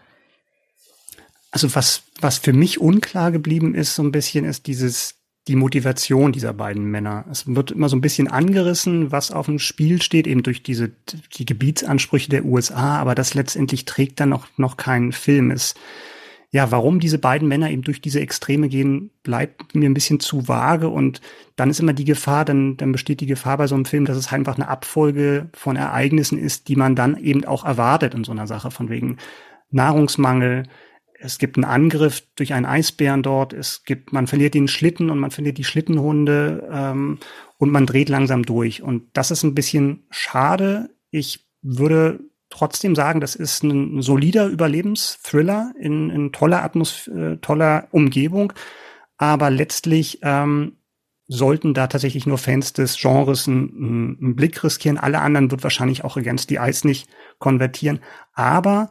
[1.52, 5.16] Also was, was für mich unklar geblieben ist, so ein bisschen, ist dieses,
[5.48, 7.26] die Motivation dieser beiden Männer.
[7.32, 10.92] Es wird immer so ein bisschen angerissen, was auf dem Spiel steht, eben durch diese
[11.36, 15.52] die Gebietsansprüche der USA, aber das letztendlich trägt dann noch noch keinen Film.
[15.52, 15.76] Es
[16.50, 20.48] ja, warum diese beiden Männer eben durch diese Extreme gehen, bleibt mir ein bisschen zu
[20.48, 21.20] vage und
[21.58, 24.16] dann ist immer die Gefahr, dann, dann besteht die Gefahr bei so einem Film, dass
[24.16, 28.32] es einfach eine Abfolge von Ereignissen ist, die man dann eben auch erwartet in so
[28.32, 29.18] einer Sache, von wegen
[29.72, 30.64] Nahrungsmangel,
[31.20, 35.20] es gibt einen Angriff durch einen Eisbären dort, es gibt, man verliert den Schlitten und
[35.20, 37.20] man verliert die Schlittenhunde ähm,
[37.58, 38.82] und man dreht langsam durch.
[38.82, 40.90] Und das ist ein bisschen schade.
[41.10, 48.54] Ich würde trotzdem sagen, das ist ein solider Überlebensthriller in, in toller Atmosphäre, toller Umgebung.
[49.18, 50.78] Aber letztlich ähm,
[51.28, 54.98] sollten da tatsächlich nur Fans des Genres einen, einen Blick riskieren.
[54.98, 58.00] Alle anderen wird wahrscheinlich auch Against the Ice nicht konvertieren.
[58.34, 58.90] Aber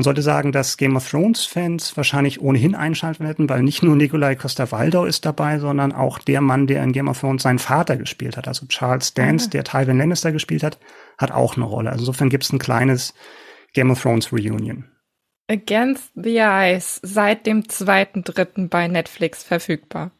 [0.00, 3.96] man sollte sagen, dass Game of Thrones Fans wahrscheinlich ohnehin einschalten hätten, weil nicht nur
[3.96, 7.98] Nikolai Costa-Waldau ist dabei, sondern auch der Mann, der in Game of Thrones seinen Vater
[7.98, 8.48] gespielt hat.
[8.48, 9.50] Also Charles Dance, mhm.
[9.50, 10.78] der Tywin Lannister gespielt hat,
[11.18, 11.90] hat auch eine Rolle.
[11.90, 13.12] Also insofern gibt es ein kleines
[13.74, 14.86] Game of Thrones Reunion.
[15.50, 18.68] Against the Ice seit dem 2.3.
[18.70, 20.12] bei Netflix verfügbar.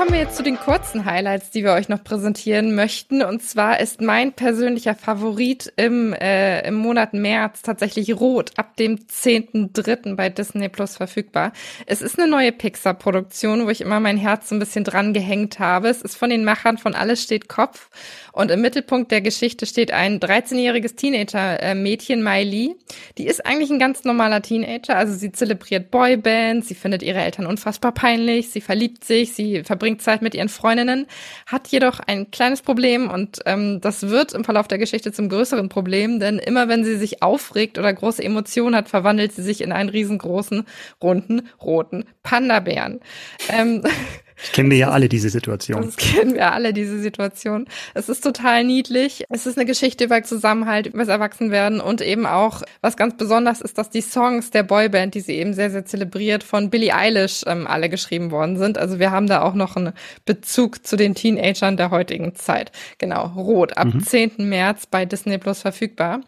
[0.00, 3.20] Kommen wir jetzt zu den kurzen Highlights, die wir euch noch präsentieren möchten.
[3.20, 8.96] Und zwar ist mein persönlicher Favorit im, äh, im Monat März tatsächlich Rot, ab dem
[8.96, 10.16] 10.3.
[10.16, 11.52] bei Disney Plus verfügbar.
[11.84, 15.88] Es ist eine neue Pixar-Produktion, wo ich immer mein Herz ein bisschen dran gehängt habe.
[15.88, 17.90] Es ist von den Machern von Alles steht Kopf.
[18.32, 22.74] Und im Mittelpunkt der Geschichte steht ein 13-jähriges Teenager-Mädchen, Miley.
[23.18, 24.96] Die ist eigentlich ein ganz normaler Teenager.
[24.96, 29.89] Also sie zelebriert Boybands, sie findet ihre Eltern unfassbar peinlich, sie verliebt sich, sie verbringt
[29.98, 31.06] Zeit mit ihren Freundinnen,
[31.46, 35.68] hat jedoch ein kleines Problem und ähm, das wird im Verlauf der Geschichte zum größeren
[35.68, 39.72] Problem, denn immer wenn sie sich aufregt oder große Emotionen hat, verwandelt sie sich in
[39.72, 40.64] einen riesengroßen,
[41.02, 43.00] runden, roten Panda-Bären.
[43.48, 43.82] Ähm,
[44.52, 45.82] kennen wir ja alle diese Situation.
[45.82, 47.66] Das kennen wir alle diese Situation.
[47.94, 49.24] Es ist total niedlich.
[49.28, 53.60] Es ist eine Geschichte über Zusammenhalt, über das Erwachsenwerden und eben auch, was ganz besonders
[53.60, 57.42] ist, dass die Songs der Boyband, die sie eben sehr, sehr zelebriert, von Billie Eilish
[57.46, 58.78] ähm, alle geschrieben worden sind.
[58.78, 59.92] Also wir haben da auch noch einen
[60.24, 62.72] Bezug zu den Teenagern der heutigen Zeit.
[62.98, 64.02] Genau, Rot, ab mhm.
[64.02, 64.32] 10.
[64.38, 66.20] März bei Disney Plus verfügbar.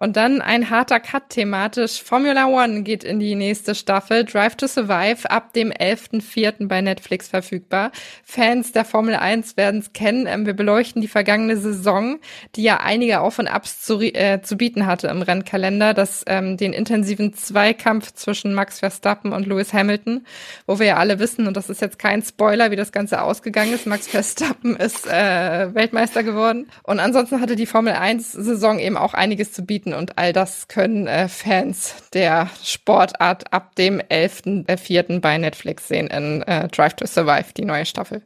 [0.00, 2.04] Und dann ein harter Cut thematisch.
[2.04, 4.24] Formula One geht in die nächste Staffel.
[4.24, 6.68] Drive to Survive ab dem 11.04.
[6.68, 7.90] bei Netflix verfügbar.
[8.22, 10.28] Fans der Formel 1 werden es kennen.
[10.28, 12.20] Ähm, wir beleuchten die vergangene Saison,
[12.54, 15.94] die ja einige Auf und Abs zu, äh, zu bieten hatte im Rennkalender.
[15.94, 20.24] Das, ähm, den intensiven Zweikampf zwischen Max Verstappen und Lewis Hamilton,
[20.68, 23.72] wo wir ja alle wissen, und das ist jetzt kein Spoiler, wie das Ganze ausgegangen
[23.72, 23.84] ist.
[23.88, 26.68] Max Verstappen ist äh, Weltmeister geworden.
[26.84, 29.87] Und ansonsten hatte die Formel 1 Saison eben auch einiges zu bieten.
[29.94, 35.20] Und all das können äh, Fans der Sportart ab dem 11.04.
[35.20, 38.22] bei Netflix sehen in äh, Drive to Survive, die neue Staffel.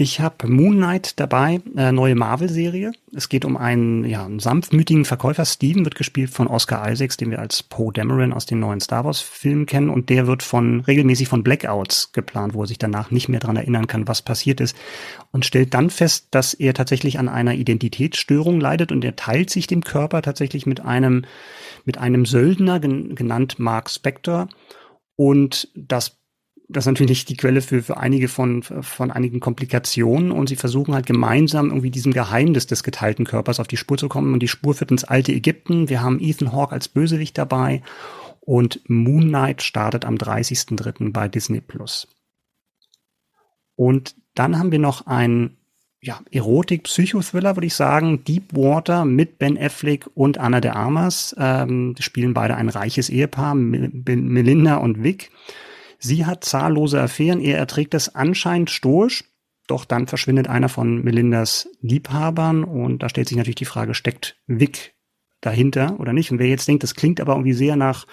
[0.00, 2.92] Ich habe Moon Knight dabei, äh, neue Marvel-Serie.
[3.12, 5.44] Es geht um einen, ja, einen sanftmütigen Verkäufer.
[5.44, 9.04] Steven wird gespielt von Oscar Isaacs, den wir als Poe Dameron aus den neuen Star
[9.04, 9.90] Wars-Filmen kennen.
[9.90, 13.56] Und der wird von regelmäßig von Blackouts geplant, wo er sich danach nicht mehr dran
[13.56, 14.76] erinnern kann, was passiert ist.
[15.32, 19.66] Und stellt dann fest, dass er tatsächlich an einer Identitätsstörung leidet und er teilt sich
[19.66, 21.24] dem Körper tatsächlich mit einem,
[21.84, 24.48] mit einem Söldner, genannt Mark Spector.
[25.16, 26.17] Und das
[26.68, 30.94] das ist natürlich die Quelle für, für einige von, von einigen Komplikationen und sie versuchen
[30.94, 34.48] halt gemeinsam irgendwie diesem Geheimnis des geteilten Körpers auf die Spur zu kommen und die
[34.48, 35.88] Spur führt ins alte Ägypten.
[35.88, 37.82] Wir haben Ethan Hawke als Bösewicht dabei
[38.40, 41.10] und Moon Knight startet am 30.03.
[41.12, 42.06] bei Disney Plus.
[43.74, 45.56] Und dann haben wir noch ein
[46.00, 48.24] ja, Erotik-Psychothriller, würde ich sagen.
[48.24, 51.34] Deepwater mit Ben Affleck und Anna de Armas.
[51.38, 55.30] Ähm, spielen beide ein reiches Ehepaar, Melinda und Vic.
[55.98, 59.24] Sie hat zahllose Affären, er erträgt das anscheinend stoisch,
[59.66, 62.64] doch dann verschwindet einer von Melindas Liebhabern.
[62.64, 64.94] Und da stellt sich natürlich die Frage, steckt Vic
[65.40, 66.30] dahinter oder nicht?
[66.30, 68.06] Und wer jetzt denkt, das klingt aber irgendwie sehr nach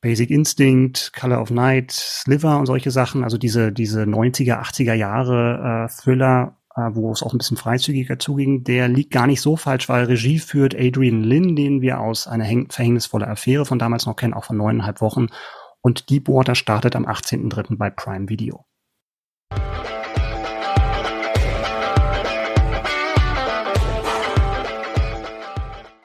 [0.00, 5.88] Basic Instinct, Color of Night, Sliver und solche Sachen, also diese, diese 90er, 80er Jahre
[5.88, 9.56] äh, Thriller, äh, wo es auch ein bisschen freizügiger zuging, der liegt gar nicht so
[9.56, 14.16] falsch, weil Regie führt Adrian Lynn, den wir aus einer verhängnisvolle Affäre von damals noch
[14.16, 15.28] kennen, auch von neuneinhalb Wochen
[15.82, 17.76] und Deepwater startet am 18.03.
[17.76, 18.64] bei Prime Video.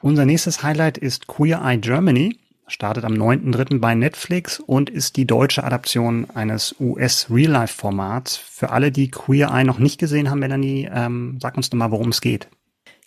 [0.00, 3.78] Unser nächstes Highlight ist Queer Eye Germany, startet am 9.3.
[3.78, 8.36] bei Netflix und ist die deutsche Adaption eines US-Real-Life-Formats.
[8.36, 11.90] Für alle, die Queer Eye noch nicht gesehen haben, Melanie, ähm, sag uns doch mal,
[11.90, 12.48] worum es geht.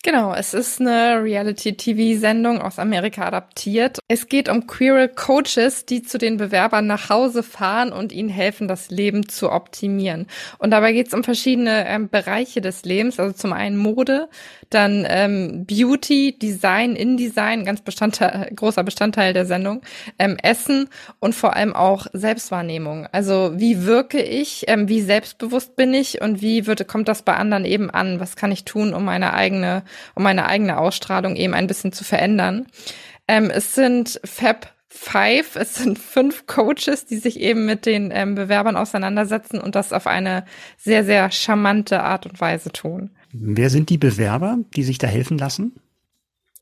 [0.03, 3.99] Genau, es ist eine Reality-TV-Sendung aus Amerika adaptiert.
[4.07, 8.67] Es geht um queere Coaches, die zu den Bewerbern nach Hause fahren und ihnen helfen,
[8.67, 10.25] das Leben zu optimieren.
[10.57, 14.27] Und dabei geht es um verschiedene ähm, Bereiche des Lebens, also zum einen Mode,
[14.73, 19.81] dann ähm, Beauty, Design, InDesign, ganz Bestandteil, großer Bestandteil der Sendung,
[20.17, 23.07] ähm, Essen und vor allem auch Selbstwahrnehmung.
[23.11, 27.35] Also wie wirke ich, ähm, wie selbstbewusst bin ich und wie wird, kommt das bei
[27.35, 28.19] anderen eben an?
[28.19, 29.83] Was kann ich tun, um meine eigene,
[30.15, 32.67] um meine eigene Ausstrahlung eben ein bisschen zu verändern?
[33.27, 38.35] Ähm, es sind Fab Five, es sind fünf Coaches, die sich eben mit den ähm,
[38.35, 40.43] Bewerbern auseinandersetzen und das auf eine
[40.77, 43.09] sehr, sehr charmante Art und Weise tun.
[43.33, 45.73] Wer sind die Bewerber, die sich da helfen lassen?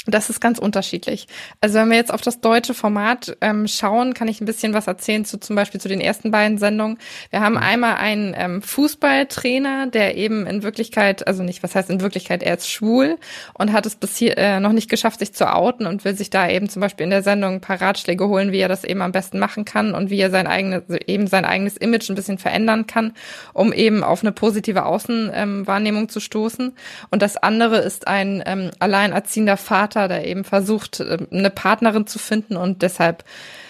[0.05, 1.27] Das ist ganz unterschiedlich.
[1.59, 4.87] Also wenn wir jetzt auf das deutsche Format ähm, schauen, kann ich ein bisschen was
[4.87, 6.97] erzählen zu zum Beispiel zu den ersten beiden Sendungen.
[7.31, 11.99] Wir haben einmal einen ähm, Fußballtrainer, der eben in Wirklichkeit, also nicht, was heißt in
[11.99, 13.17] Wirklichkeit, er ist schwul
[13.53, 16.29] und hat es bis hier äh, noch nicht geschafft, sich zu outen und will sich
[16.29, 19.01] da eben zum Beispiel in der Sendung ein paar Ratschläge holen, wie er das eben
[19.01, 22.37] am besten machen kann und wie er sein eigenes, eben sein eigenes Image ein bisschen
[22.37, 23.13] verändern kann,
[23.51, 26.73] um eben auf eine positive Außenwahrnehmung ähm, zu stoßen.
[27.11, 32.05] Und das andere ist ein ähm, alleinerziehender Vater, Vater, der eben versucht, ähm, eine Partnerin
[32.05, 33.23] zu finden und deshalb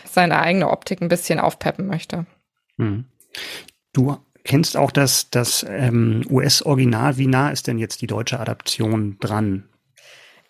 [0.06, 2.26] seine eigene Optik ein bisschen aufpeppen möchte.
[2.78, 3.06] Hm.
[3.94, 7.18] Du kennst auch das, das ähm, US-Original.
[7.18, 9.64] Wie nah ist denn jetzt die deutsche Adaption dran?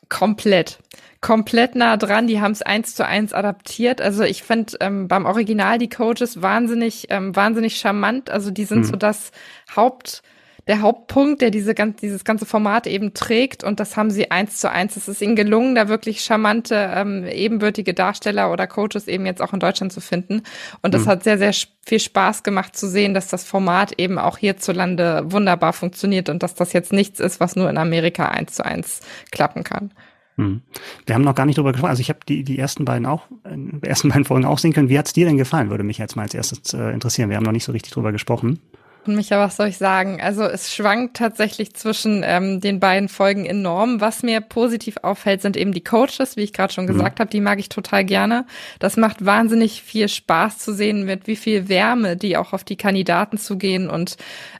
[0.08, 0.79] Komplett.
[1.21, 2.25] Komplett nah dran.
[2.25, 4.01] Die haben es eins zu eins adaptiert.
[4.01, 8.29] Also ich finde ähm, beim Original die Coaches wahnsinnig, ähm, wahnsinnig charmant.
[8.29, 8.86] Also die sind hm.
[8.86, 9.32] so das
[9.75, 10.23] Haupt
[10.69, 13.63] der Hauptpunkt, der diese, dieses ganze Format eben trägt.
[13.63, 14.95] Und das haben sie eins zu eins.
[14.95, 19.51] Es ist ihnen gelungen, da wirklich charmante, ähm, ebenbürtige Darsteller oder Coaches eben jetzt auch
[19.51, 20.43] in Deutschland zu finden.
[20.84, 21.10] Und das mhm.
[21.10, 21.53] hat sehr, sehr
[21.86, 26.53] viel Spaß gemacht zu sehen, dass das Format eben auch hierzulande wunderbar funktioniert und dass
[26.53, 28.99] das jetzt nichts ist, was nur in Amerika eins zu eins
[29.32, 29.91] klappen kann.
[30.38, 30.62] Mhm.
[31.08, 31.89] Wir haben noch gar nicht drüber gesprochen.
[31.89, 34.89] Also ich habe die, die ersten beiden auch, die ersten beiden Folgen auch sehen können.
[34.89, 35.71] Wie hat's dir denn gefallen?
[35.71, 37.32] Würde mich jetzt mal als erstes äh, interessieren.
[37.32, 38.60] Wir haben noch nicht so richtig drüber gesprochen.
[39.06, 40.22] Micha, was soll ich sagen?
[40.22, 44.02] Also es schwankt tatsächlich zwischen ähm, den beiden Folgen enorm.
[44.02, 46.90] Was mir positiv auffällt, sind eben die Coaches, wie ich gerade schon mhm.
[46.94, 47.22] gesagt mhm.
[47.22, 48.46] habe, die mag ich total gerne.
[48.80, 52.76] Das macht wahnsinnig viel Spaß zu sehen, mit wie viel Wärme die auch auf die
[52.76, 54.18] Kandidaten zugehen und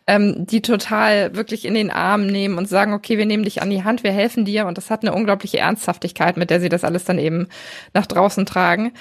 [0.08, 3.69] ähm, die total wirklich in den Arm nehmen und sagen, okay, wir nehmen dich an
[3.69, 4.65] die Hand, wir helfen dir.
[4.67, 7.47] Und das hat eine unglaubliche Ernsthaftigkeit, mit der sie das alles dann eben
[7.93, 8.93] nach draußen tragen.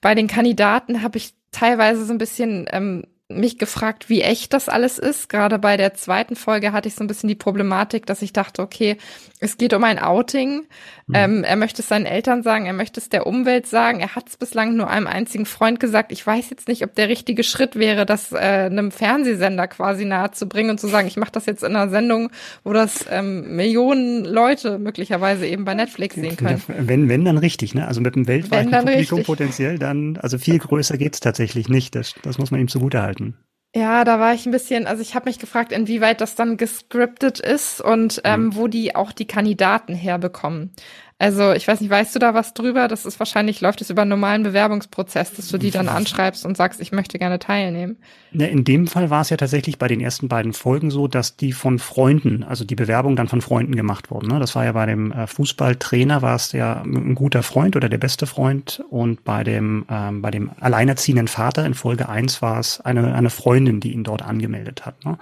[0.00, 4.68] Bei den Kandidaten habe ich teilweise so ein bisschen ähm, mich gefragt, wie echt das
[4.68, 5.28] alles ist.
[5.28, 8.62] Gerade bei der zweiten Folge hatte ich so ein bisschen die Problematik, dass ich dachte,
[8.62, 8.98] okay,
[9.40, 10.66] es geht um ein Outing.
[11.08, 11.14] Mhm.
[11.14, 13.98] Ähm, er möchte es seinen Eltern sagen, er möchte es der Umwelt sagen.
[13.98, 16.12] Er hat es bislang nur einem einzigen Freund gesagt.
[16.12, 20.30] Ich weiß jetzt nicht, ob der richtige Schritt wäre, das äh, einem Fernsehsender quasi nahe
[20.30, 22.30] zu bringen und zu sagen, ich mache das jetzt in einer Sendung,
[22.62, 26.62] wo das ähm, Millionen Leute möglicherweise eben bei Netflix sehen können.
[26.68, 27.88] Wenn, wenn dann richtig, ne?
[27.88, 29.26] Also mit einem weltweiten Publikum richtig.
[29.26, 31.96] potenziell dann, also viel größer geht's tatsächlich nicht.
[31.96, 33.36] Das, das muss man ihm zugutehalten halten.
[33.74, 37.40] Ja, da war ich ein bisschen, also ich habe mich gefragt, inwieweit das dann gescriptet
[37.40, 38.56] ist und ähm, mhm.
[38.56, 40.72] wo die auch die Kandidaten herbekommen.
[41.18, 42.88] Also ich weiß nicht, weißt du da was drüber?
[42.88, 46.58] Das ist wahrscheinlich, läuft es über einen normalen Bewerbungsprozess, dass du die dann anschreibst und
[46.58, 47.96] sagst, ich möchte gerne teilnehmen.
[48.32, 51.38] Ne, in dem Fall war es ja tatsächlich bei den ersten beiden Folgen so, dass
[51.38, 54.28] die von Freunden, also die Bewerbung dann von Freunden gemacht wurden.
[54.28, 54.38] Ne?
[54.38, 57.96] Das war ja bei dem äh, Fußballtrainer war es ja ein guter Freund oder der
[57.96, 62.82] beste Freund und bei dem, ähm, bei dem alleinerziehenden Vater in Folge eins war es
[62.82, 65.02] eine, eine Freundin, die ihn dort angemeldet hat.
[65.06, 65.16] Ne?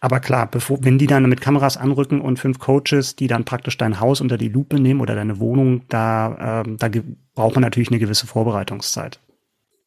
[0.00, 3.78] Aber klar, bevor, wenn die dann mit Kameras anrücken und fünf Coaches, die dann praktisch
[3.78, 6.88] dein Haus unter die Lupe nehmen oder dein eine Wohnung, da, ähm, da
[7.34, 9.20] braucht man natürlich eine gewisse Vorbereitungszeit.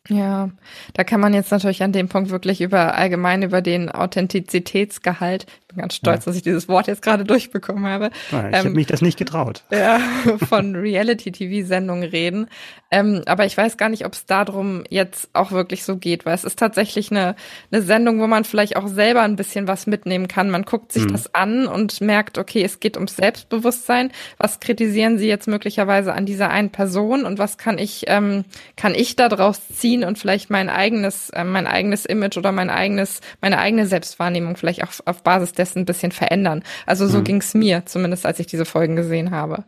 [0.08, 0.50] Ja,
[0.94, 5.82] da kann man jetzt natürlich an dem Punkt wirklich über allgemein über den Authentizitätsgehalt, bin
[5.82, 6.26] ganz stolz, ja.
[6.26, 8.12] dass ich dieses Wort jetzt gerade durchbekommen habe.
[8.32, 9.64] Ja, ich ähm, habe mich das nicht getraut.
[9.72, 10.00] Ja,
[10.48, 12.48] von Reality-TV-Sendungen reden.
[12.92, 16.36] Ähm, aber ich weiß gar nicht, ob es darum jetzt auch wirklich so geht, weil
[16.36, 17.36] es ist tatsächlich eine,
[17.72, 20.50] eine Sendung, wo man vielleicht auch selber ein bisschen was mitnehmen kann.
[20.50, 21.14] Man guckt sich mhm.
[21.14, 24.12] das an und merkt, okay, es geht ums Selbstbewusstsein.
[24.38, 28.44] Was kritisieren Sie jetzt möglicherweise an dieser einen Person und was kann ich, ähm,
[28.76, 33.22] kann ich daraus ziehen und vielleicht mein eigenes, äh, mein eigenes Image oder mein eigenes,
[33.40, 36.64] meine eigene Selbstwahrnehmung vielleicht auch auf Basis dessen ein bisschen verändern.
[36.86, 37.24] Also so mhm.
[37.24, 39.64] ging es mir, zumindest als ich diese Folgen gesehen habe.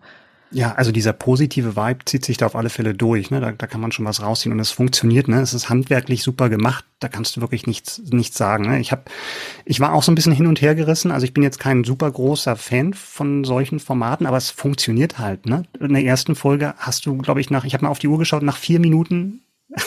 [0.53, 3.31] Ja, also dieser positive Vibe zieht sich da auf alle Fälle durch.
[3.31, 3.41] Ne?
[3.41, 5.27] Da, da kann man schon was rausziehen und es funktioniert.
[5.27, 5.41] Ne?
[5.41, 6.85] Es ist handwerklich super gemacht.
[6.99, 8.69] Da kannst du wirklich nichts, nichts sagen.
[8.69, 8.79] Ne?
[8.79, 9.05] Ich habe,
[9.65, 11.09] ich war auch so ein bisschen hin und her gerissen.
[11.09, 15.47] Also ich bin jetzt kein super großer Fan von solchen Formaten, aber es funktioniert halt.
[15.47, 15.63] Ne?
[15.79, 18.19] In der ersten Folge hast du, glaube ich, nach, ich habe mal auf die Uhr
[18.19, 19.41] geschaut, nach vier Minuten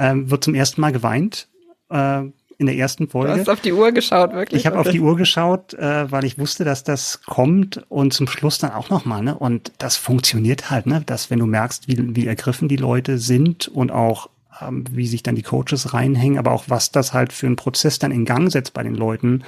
[0.00, 1.46] ähm, wird zum ersten Mal geweint.
[1.88, 2.22] Äh,
[2.58, 3.34] in der ersten Folge.
[3.34, 4.60] Du hast auf die Uhr geschaut, wirklich?
[4.60, 8.26] Ich habe auf die Uhr geschaut, äh, weil ich wusste, dass das kommt und zum
[8.26, 9.36] Schluss dann auch nochmal, ne?
[9.36, 11.02] Und das funktioniert halt, ne?
[11.04, 14.28] Dass wenn du merkst, wie, wie ergriffen die Leute sind und auch
[14.60, 17.98] ähm, wie sich dann die Coaches reinhängen, aber auch was das halt für einen Prozess
[17.98, 19.42] dann in Gang setzt bei den Leuten,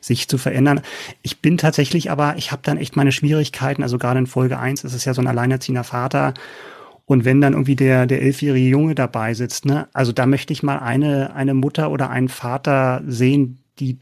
[0.00, 0.80] sich zu verändern.
[1.22, 4.84] Ich bin tatsächlich aber, ich habe dann echt meine Schwierigkeiten, also gerade in Folge eins
[4.84, 6.34] ist es ja so ein alleinerziehender Vater
[7.04, 10.62] und wenn dann irgendwie der, der elfjährige Junge dabei sitzt, ne, also da möchte ich
[10.62, 13.98] mal eine, eine Mutter oder einen Vater sehen, die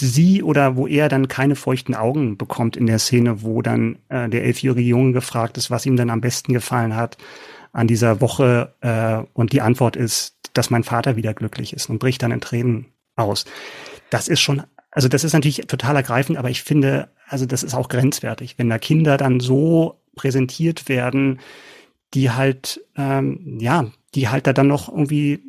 [0.00, 4.28] sie oder wo er dann keine feuchten Augen bekommt in der Szene, wo dann äh,
[4.28, 7.16] der elfjährige Junge gefragt ist, was ihm dann am besten gefallen hat
[7.72, 11.98] an dieser Woche äh, und die Antwort ist, dass mein Vater wieder glücklich ist und
[11.98, 13.44] bricht dann in Tränen aus.
[14.10, 17.74] Das ist schon, also das ist natürlich total ergreifend, aber ich finde, also das ist
[17.74, 21.40] auch grenzwertig, wenn da Kinder dann so präsentiert werden,
[22.14, 25.42] die halt, ähm, ja, die halt da dann noch irgendwie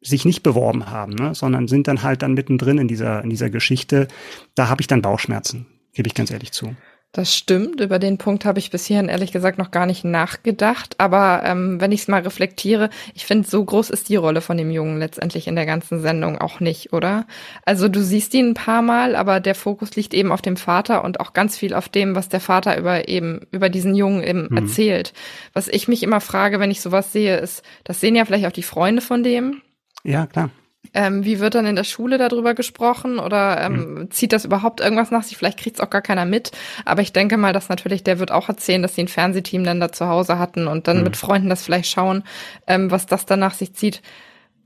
[0.00, 1.34] sich nicht beworben haben, ne?
[1.34, 4.08] sondern sind dann halt dann mittendrin in dieser, in dieser Geschichte.
[4.54, 6.76] Da habe ich dann Bauchschmerzen, gebe ich ganz ehrlich zu.
[7.12, 7.80] Das stimmt.
[7.80, 10.96] Über den Punkt habe ich bisher ehrlich gesagt noch gar nicht nachgedacht.
[10.98, 14.58] Aber ähm, wenn ich es mal reflektiere, ich finde, so groß ist die Rolle von
[14.58, 17.26] dem Jungen letztendlich in der ganzen Sendung auch nicht, oder?
[17.64, 21.04] Also du siehst ihn ein paar Mal, aber der Fokus liegt eben auf dem Vater
[21.04, 24.48] und auch ganz viel auf dem, was der Vater über eben über diesen Jungen eben
[24.50, 24.56] mhm.
[24.58, 25.14] erzählt.
[25.54, 28.52] Was ich mich immer frage, wenn ich sowas sehe, ist, das sehen ja vielleicht auch
[28.52, 29.62] die Freunde von dem.
[30.04, 30.50] Ja, klar.
[30.94, 34.10] Ähm, wie wird dann in der Schule darüber gesprochen oder ähm, mhm.
[34.10, 35.36] zieht das überhaupt irgendwas nach sich?
[35.36, 36.52] Vielleicht kriegt es auch gar keiner mit.
[36.84, 39.80] Aber ich denke mal, dass natürlich, der wird auch erzählen, dass sie ein Fernsehteam dann
[39.80, 41.04] da zu Hause hatten und dann mhm.
[41.04, 42.24] mit Freunden das vielleicht schauen,
[42.66, 44.02] ähm, was das dann nach sich zieht.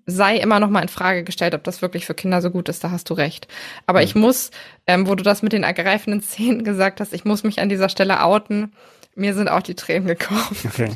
[0.06, 2.82] Sei immer noch mal in Frage gestellt, ob das wirklich für Kinder so gut ist,
[2.82, 3.48] da hast du recht.
[3.86, 4.04] Aber mhm.
[4.04, 4.50] ich muss,
[4.86, 7.88] ähm, wo du das mit den ergreifenden Szenen gesagt hast, ich muss mich an dieser
[7.88, 8.72] Stelle outen
[9.14, 10.40] mir sind auch die Tränen gekommen.
[10.64, 10.90] Okay.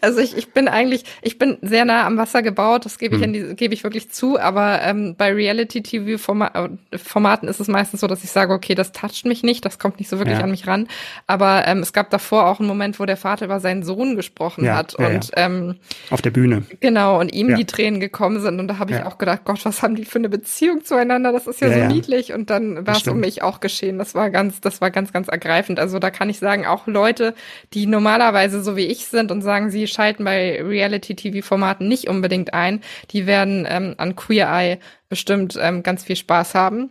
[0.00, 3.22] Also ich, ich bin eigentlich, ich bin sehr nah am Wasser gebaut, das gebe ich,
[3.22, 3.54] hm.
[3.56, 8.52] gebe ich wirklich zu, aber ähm, bei Reality-TV-Formaten ist es meistens so, dass ich sage,
[8.52, 10.44] okay, das toucht mich nicht, das kommt nicht so wirklich ja.
[10.44, 10.88] an mich ran.
[11.26, 14.64] Aber ähm, es gab davor auch einen Moment, wo der Vater über seinen Sohn gesprochen
[14.64, 14.96] ja, hat.
[14.98, 15.76] Ja, und ähm,
[16.10, 16.64] auf der Bühne.
[16.80, 18.60] Genau, und ihm die Tränen gekommen sind.
[18.60, 21.32] Und da habe ich auch gedacht, Gott, was haben die für eine Beziehung zueinander?
[21.32, 22.32] Das ist ja, so niedlich.
[22.32, 23.98] Und dann war es um mich auch geschehen.
[23.98, 25.78] Das war ganz, das war ganz, ganz ergreifend.
[25.78, 27.34] Also da kann ich sagen, auch Leute,
[27.72, 32.80] die normalerweise so wie ich sind und sagen, sie schalten bei Reality-TV-Formaten nicht unbedingt ein,
[33.10, 34.78] die werden ähm, an Queer Eye
[35.08, 36.90] bestimmt ähm, ganz viel Spaß haben.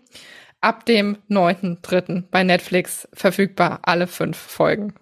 [0.62, 2.24] Ab dem 9.3.
[2.32, 4.94] bei Netflix verfügbar alle fünf Folgen.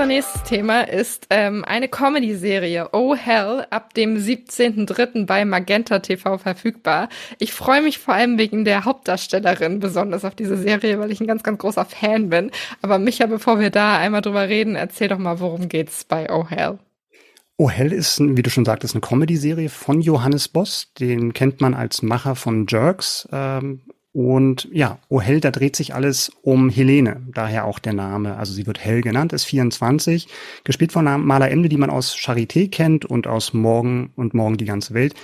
[0.00, 5.26] Unser nächstes Thema ist ähm, eine Comedy-Serie, Oh Hell, ab dem 17.03.
[5.26, 7.10] bei Magenta TV verfügbar.
[7.38, 11.26] Ich freue mich vor allem wegen der Hauptdarstellerin besonders auf diese Serie, weil ich ein
[11.26, 12.50] ganz, ganz großer Fan bin.
[12.80, 16.48] Aber Micha, bevor wir da einmal drüber reden, erzähl doch mal, worum geht's bei Oh
[16.48, 16.78] Hell.
[17.58, 20.94] Oh Hell ist, wie du schon sagtest, eine Comedy-Serie von Johannes Boss.
[20.98, 23.28] Den kennt man als Macher von Jerks.
[23.32, 28.36] Ähm, und ja, Oh Hell, da dreht sich alles um Helene, daher auch der Name.
[28.36, 30.26] Also sie wird Hell genannt, ist 24,
[30.64, 34.64] gespielt von Maler Ende, die man aus Charité kennt und aus Morgen und Morgen die
[34.64, 35.14] ganze Welt.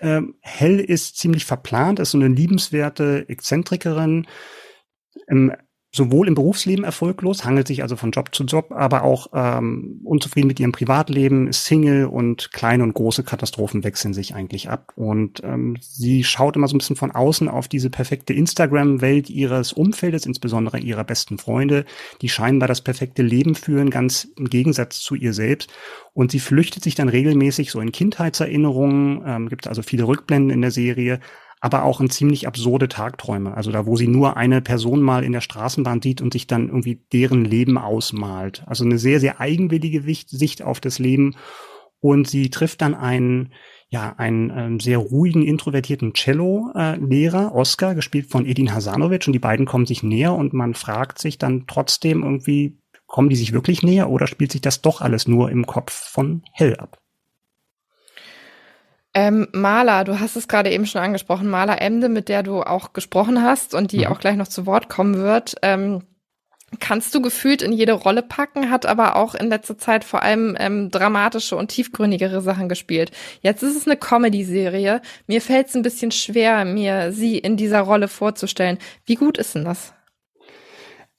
[0.00, 4.26] Ähm, Hell ist ziemlich verplant, ist so eine liebenswerte Exzentrikerin.
[5.94, 10.48] Sowohl im Berufsleben erfolglos, hangelt sich also von Job zu Job, aber auch ähm, unzufrieden
[10.48, 14.92] mit ihrem Privatleben, ist Single und kleine und große Katastrophen wechseln sich eigentlich ab.
[14.96, 19.72] Und ähm, sie schaut immer so ein bisschen von außen auf diese perfekte Instagram-Welt ihres
[19.72, 21.84] Umfeldes, insbesondere ihrer besten Freunde,
[22.22, 25.72] die scheinbar das perfekte Leben führen, ganz im Gegensatz zu ihr selbst.
[26.12, 30.60] Und sie flüchtet sich dann regelmäßig so in Kindheitserinnerungen, ähm, gibt also viele Rückblenden in
[30.60, 31.20] der Serie,
[31.64, 33.56] aber auch in ziemlich absurde Tagträume.
[33.56, 36.68] Also da, wo sie nur eine Person mal in der Straßenbahn sieht und sich dann
[36.68, 38.62] irgendwie deren Leben ausmalt.
[38.66, 41.36] Also eine sehr, sehr eigenwillige Sicht auf das Leben.
[42.00, 43.54] Und sie trifft dann einen,
[43.88, 49.26] ja, einen ähm, sehr ruhigen, introvertierten Cello-Lehrer, äh, Oscar, gespielt von Edin Hasanovic.
[49.26, 53.36] Und die beiden kommen sich näher und man fragt sich dann trotzdem irgendwie, kommen die
[53.36, 56.98] sich wirklich näher oder spielt sich das doch alles nur im Kopf von Hell ab?
[59.14, 62.92] Ähm, Maler, du hast es gerade eben schon angesprochen, Maler Emde, mit der du auch
[62.92, 64.06] gesprochen hast und die mhm.
[64.06, 65.54] auch gleich noch zu Wort kommen wird.
[65.62, 66.02] Ähm,
[66.80, 70.56] kannst du gefühlt in jede Rolle packen, hat aber auch in letzter Zeit vor allem
[70.58, 73.12] ähm, dramatische und tiefgründigere Sachen gespielt.
[73.40, 75.00] Jetzt ist es eine Comedy-Serie.
[75.28, 78.78] Mir fällt es ein bisschen schwer, mir sie in dieser Rolle vorzustellen.
[79.06, 79.92] Wie gut ist denn das?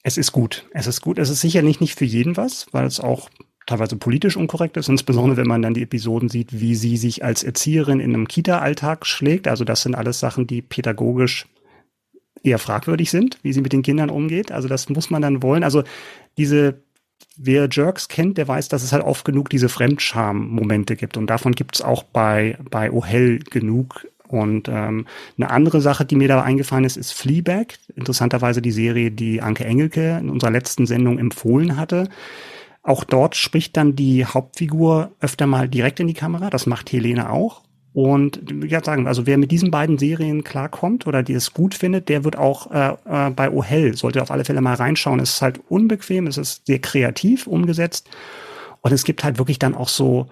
[0.02, 0.66] Es ist gut.
[0.72, 1.18] Es ist gut.
[1.18, 3.28] Es ist sicherlich nicht für jeden was, weil es auch
[3.66, 7.42] teilweise politisch unkorrekt ist, insbesondere wenn man dann die Episoden sieht, wie sie sich als
[7.42, 9.48] Erzieherin in einem Kita-Alltag schlägt.
[9.48, 11.46] Also das sind alles Sachen, die pädagogisch
[12.42, 14.52] eher fragwürdig sind, wie sie mit den Kindern umgeht.
[14.52, 15.64] Also das muss man dann wollen.
[15.64, 15.82] Also
[16.38, 16.80] diese,
[17.36, 21.16] wer Jerks kennt, der weiß, dass es halt oft genug diese Fremdscham-Momente gibt.
[21.16, 24.06] Und davon gibt es auch bei, bei Ohel genug.
[24.28, 27.78] Und ähm, eine andere Sache, die mir da eingefallen ist, ist Fleabag.
[27.96, 32.08] Interessanterweise die Serie, die Anke Engelke in unserer letzten Sendung empfohlen hatte.
[32.86, 36.50] Auch dort spricht dann die Hauptfigur öfter mal direkt in die Kamera.
[36.50, 37.62] Das macht Helene auch.
[37.92, 41.74] Und wie gesagt, sagen, also wer mit diesen beiden Serien klarkommt oder die es gut
[41.74, 45.18] findet, der wird auch äh, äh, bei Ohel, sollte auf alle Fälle mal reinschauen.
[45.18, 48.08] Es ist halt unbequem, es ist sehr kreativ umgesetzt.
[48.82, 50.28] Und es gibt halt wirklich dann auch so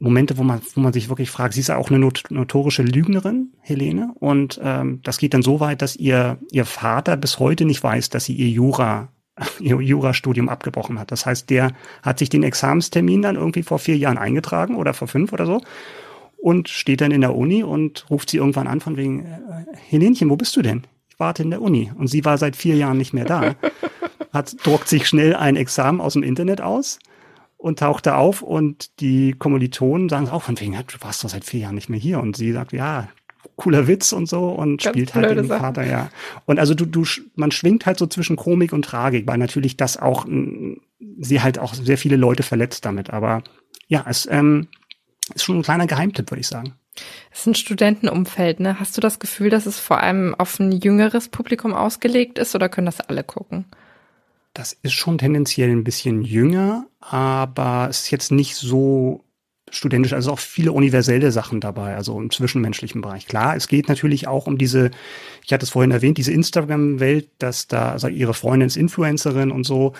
[0.00, 2.82] Momente, wo man, wo man sich wirklich fragt, sie ist ja auch eine not notorische
[2.82, 4.12] Lügnerin, Helene.
[4.18, 8.08] Und ähm, das geht dann so weit, dass ihr, ihr Vater bis heute nicht weiß,
[8.08, 9.12] dass sie ihr Jura
[9.58, 11.10] Jurastudium abgebrochen hat.
[11.12, 11.72] Das heißt, der
[12.02, 15.60] hat sich den Examenstermin dann irgendwie vor vier Jahren eingetragen oder vor fünf oder so.
[16.42, 20.28] und steht dann in der Uni und ruft sie irgendwann an von wegen, äh, Helenchen,
[20.28, 20.82] wo bist du denn?
[21.08, 21.92] Ich warte in der Uni.
[21.96, 23.54] Und sie war seit vier Jahren nicht mehr da.
[24.32, 26.98] Hat, druckt sich schnell ein Examen aus dem Internet aus
[27.58, 31.44] und taucht da auf und die Kommilitonen sagen auch von wegen, du warst doch seit
[31.44, 32.18] vier Jahren nicht mehr hier.
[32.18, 33.08] Und sie sagt, ja,
[33.62, 35.60] cooler Witz und so und Ganz spielt halt den Sache.
[35.60, 36.10] Vater, ja.
[36.46, 37.04] Und also du, du,
[37.36, 40.26] man schwingt halt so zwischen Komik und Tragik, weil natürlich das auch,
[41.20, 43.10] sie halt auch sehr viele Leute verletzt damit.
[43.10, 43.44] Aber
[43.86, 44.66] ja, es ähm,
[45.32, 46.74] ist schon ein kleiner Geheimtipp, würde ich sagen.
[47.30, 48.80] Es ist ein Studentenumfeld, ne?
[48.80, 52.68] Hast du das Gefühl, dass es vor allem auf ein jüngeres Publikum ausgelegt ist oder
[52.68, 53.64] können das alle gucken?
[54.54, 59.24] Das ist schon tendenziell ein bisschen jünger, aber es ist jetzt nicht so
[59.70, 63.26] studentisch, also auch viele universelle Sachen dabei, also im zwischenmenschlichen Bereich.
[63.26, 64.90] Klar, es geht natürlich auch um diese,
[65.44, 69.64] ich hatte es vorhin erwähnt, diese Instagram-Welt, dass da, also ihre Freundin ist Influencerin und
[69.64, 69.92] so,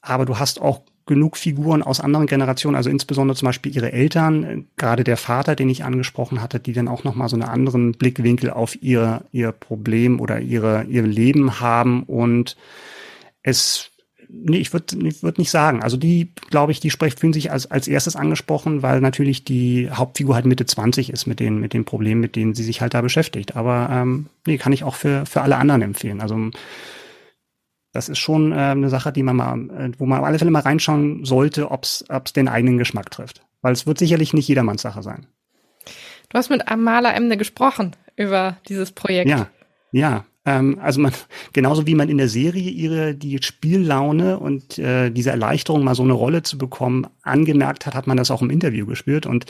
[0.00, 4.66] aber du hast auch genug Figuren aus anderen Generationen, also insbesondere zum Beispiel ihre Eltern,
[4.76, 8.50] gerade der Vater, den ich angesprochen hatte, die dann auch nochmal so einen anderen Blickwinkel
[8.50, 12.56] auf ihr, ihr Problem oder ihre, ihr Leben haben und
[13.42, 13.90] es
[14.28, 15.82] nee, ich würde ich würd nicht sagen.
[15.82, 19.90] Also die, glaube ich, die sprech, fühlen sich als, als erstes angesprochen, weil natürlich die
[19.90, 22.94] Hauptfigur halt Mitte 20 ist mit den, mit den Problemen, mit denen sie sich halt
[22.94, 23.56] da beschäftigt.
[23.56, 26.20] Aber ähm, nee, kann ich auch für, für alle anderen empfehlen.
[26.20, 26.50] Also
[27.92, 30.50] das ist schon äh, eine Sache, die man mal, äh, wo man auf alle Fälle
[30.50, 32.04] mal reinschauen sollte, ob es
[32.34, 33.42] den eigenen Geschmack trifft.
[33.62, 35.26] Weil es wird sicherlich nicht jedermanns Sache sein.
[36.28, 39.30] Du hast mit Amala Emne gesprochen über dieses Projekt.
[39.30, 39.48] Ja,
[39.92, 40.24] ja.
[40.48, 41.12] Ähm, also man,
[41.52, 46.02] genauso wie man in der Serie ihre die Spiellaune und äh, diese Erleichterung, mal so
[46.02, 49.26] eine Rolle zu bekommen, angemerkt hat, hat man das auch im Interview gespürt.
[49.26, 49.44] Und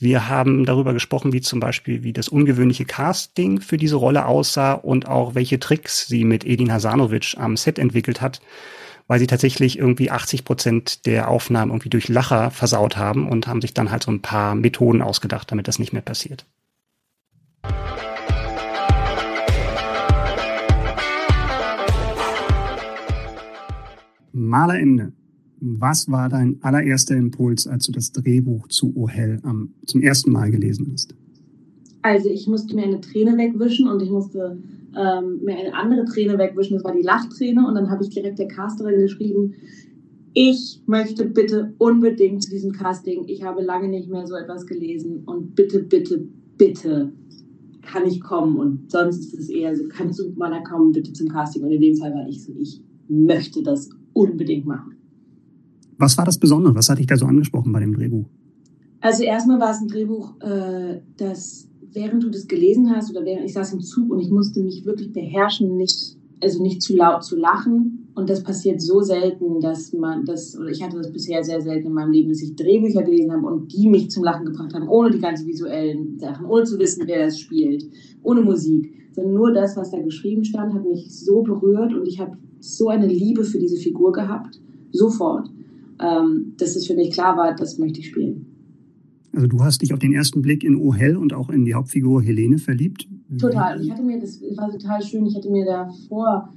[0.00, 4.72] wir haben darüber gesprochen, wie zum Beispiel, wie das ungewöhnliche Casting für diese Rolle aussah
[4.72, 8.40] und auch welche Tricks sie mit Edin Hasanovic am Set entwickelt hat
[9.08, 13.60] weil sie tatsächlich irgendwie 80 Prozent der Aufnahmen irgendwie durch Lacher versaut haben und haben
[13.60, 16.46] sich dann halt so ein paar Methoden ausgedacht, damit das nicht mehr passiert.
[24.52, 25.12] Malerende.
[25.60, 30.30] Was war dein allererster Impuls, als du das Drehbuch zu Oh Hell am, zum ersten
[30.30, 31.14] Mal gelesen hast?
[32.02, 34.58] Also ich musste mir eine Träne wegwischen und ich musste
[34.94, 36.74] ähm, mir eine andere Träne wegwischen.
[36.74, 39.54] Das war die Lachträne und dann habe ich direkt der Casterin geschrieben,
[40.34, 43.24] ich möchte bitte unbedingt zu diesem Casting.
[43.28, 46.26] Ich habe lange nicht mehr so etwas gelesen und bitte, bitte,
[46.58, 47.12] bitte
[47.82, 48.56] kann ich kommen.
[48.56, 51.62] Und sonst ist es eher so, kannst du mal da kommen, bitte zum Casting.
[51.62, 54.96] Und in dem Fall war ich so, ich möchte das unbedingt machen.
[55.98, 56.74] Was war das Besondere?
[56.74, 58.26] Was hatte ich da so angesprochen bei dem Drehbuch?
[59.00, 63.44] Also erstmal war es ein Drehbuch, äh, das während du das gelesen hast oder während
[63.44, 67.24] ich saß im Zug und ich musste mich wirklich beherrschen, nicht also nicht zu laut
[67.24, 68.08] zu lachen.
[68.14, 71.86] Und das passiert so selten, dass man das, oder ich hatte das bisher sehr selten
[71.86, 74.88] in meinem Leben, dass ich Drehbücher gelesen habe und die mich zum Lachen gebracht haben,
[74.88, 77.84] ohne die ganzen visuellen Sachen, ohne zu wissen, wer das spielt,
[78.22, 82.20] ohne Musik, sondern nur das, was da geschrieben stand, hat mich so berührt und ich
[82.20, 84.60] habe so eine Liebe für diese Figur gehabt,
[84.92, 85.50] sofort,
[86.00, 88.46] ähm, dass es für mich klar war, das möchte ich spielen.
[89.34, 91.74] Also du hast dich auf den ersten Blick in O Hell und auch in die
[91.74, 93.08] Hauptfigur Helene verliebt?
[93.38, 93.80] Total.
[93.80, 96.50] Ich hatte mir, das war total schön, ich hatte mir davor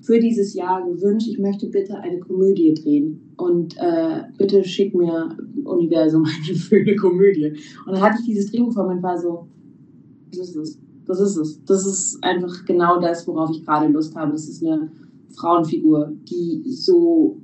[0.00, 3.32] für dieses Jahr gewünscht, ich möchte bitte eine Komödie drehen.
[3.36, 7.52] Und äh, bitte schick mir Universum eine schöne Komödie.
[7.86, 9.48] Und dann hatte ich dieses Drehbuch vor mir und war so,
[10.30, 10.78] das ist es.
[11.10, 11.64] Das ist es.
[11.64, 14.30] Das ist einfach genau das, worauf ich gerade Lust habe.
[14.30, 14.92] Das ist eine
[15.34, 17.42] Frauenfigur, die so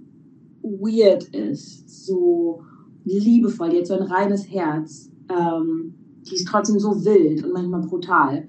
[0.62, 2.62] weird ist, so
[3.04, 5.10] liebevoll, die hat so ein reines Herz.
[5.28, 5.94] Ähm,
[6.30, 8.46] die ist trotzdem so wild und manchmal brutal.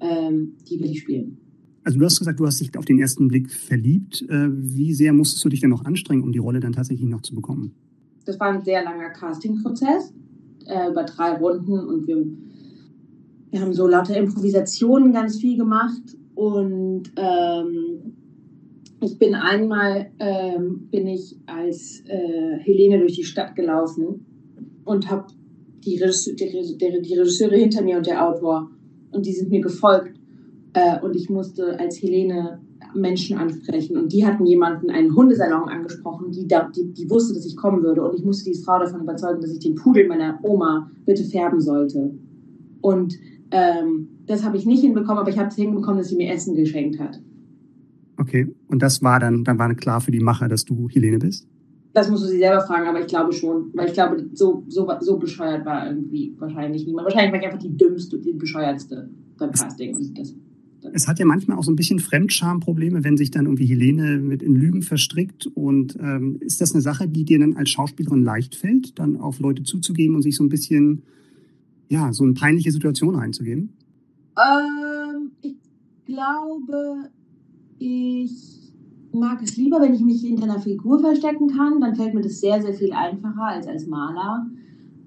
[0.00, 1.38] Ähm, die will ich spielen.
[1.84, 4.26] Also du hast gesagt, du hast dich auf den ersten Blick verliebt.
[4.28, 7.22] Äh, wie sehr musstest du dich denn noch anstrengen, um die Rolle dann tatsächlich noch
[7.22, 7.72] zu bekommen?
[8.26, 10.12] Das war ein sehr langer Castingprozess
[10.66, 12.26] äh, über drei Runden und wir,
[13.50, 18.14] wir haben so lauter Improvisationen ganz viel gemacht und ähm,
[19.00, 24.26] ich bin einmal ähm, bin ich als äh, Helene durch die Stadt gelaufen
[24.84, 25.26] und habe
[25.84, 28.70] die, Regisseur, die, die, Regisseure hinter mir und der Autor
[29.10, 30.18] und die sind mir gefolgt.
[30.72, 32.60] Äh, und ich musste als Helene
[32.94, 33.96] Menschen ansprechen.
[33.96, 37.82] Und die hatten jemanden, einen Hundesalon angesprochen, die, da, die, die wusste, dass ich kommen
[37.82, 38.02] würde.
[38.02, 41.60] Und ich musste diese Frau davon überzeugen, dass ich den Pudel meiner Oma bitte färben
[41.60, 42.14] sollte.
[42.80, 43.18] Und
[43.50, 46.54] ähm, das habe ich nicht hinbekommen, aber ich habe es hinbekommen, dass sie mir Essen
[46.54, 47.20] geschenkt hat.
[48.16, 51.48] Okay, und das war dann, dann war klar für die Macher, dass du Helene bist?
[51.92, 53.70] Das musst du sie selber fragen, aber ich glaube schon.
[53.74, 57.06] Weil ich glaube, so, so, so bescheuert war irgendwie wahrscheinlich niemand.
[57.06, 59.96] Wahrscheinlich war ich einfach die dümmste, die bescheuertste beim Casting.
[59.96, 60.34] Und das,
[60.92, 64.42] es hat ja manchmal auch so ein bisschen Fremdschamprobleme, wenn sich dann irgendwie Helene mit
[64.42, 65.46] in Lügen verstrickt.
[65.46, 69.40] Und ähm, ist das eine Sache, die dir dann als Schauspielerin leicht fällt, dann auf
[69.40, 71.02] Leute zuzugeben und sich so ein bisschen
[71.90, 73.70] ja, so eine peinliche Situation einzugehen?
[74.38, 75.56] Ähm, ich
[76.06, 77.10] glaube,
[77.78, 78.72] ich
[79.12, 81.80] mag es lieber, wenn ich mich hinter einer Figur verstecken kann.
[81.80, 84.46] Dann fällt mir das sehr, sehr viel einfacher als als Maler.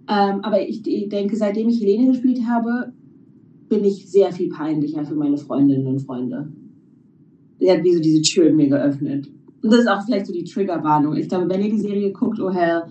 [0.09, 2.91] Ähm, aber ich, ich denke, seitdem ich Helene gespielt habe,
[3.69, 6.51] bin ich sehr viel peinlicher für meine Freundinnen und Freunde.
[7.59, 9.29] Sie hat wie so diese Türen mir geöffnet.
[9.61, 11.15] Und das ist auch vielleicht so die Triggerwarnung.
[11.15, 12.83] Ich glaube, wenn ihr die Serie guckt, oh hell,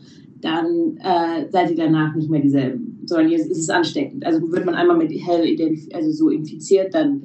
[0.42, 4.26] dann äh, seid ihr danach nicht mehr dieselben, sondern es ist ansteckend.
[4.26, 5.56] Also wird man einmal mit hell
[5.94, 7.24] also so infiziert, dann,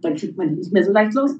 [0.00, 1.36] dann kriegt man nicht mehr so leicht los.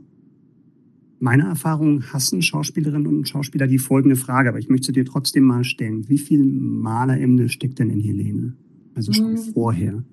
[1.20, 5.44] Meiner Erfahrung hassen Schauspielerinnen und Schauspieler die folgende Frage, aber ich möchte sie dir trotzdem
[5.44, 6.08] mal stellen.
[6.08, 8.54] Wie viel Malerimne steckt denn in Helene?
[8.94, 9.52] Also schon hm.
[9.52, 10.04] vorher.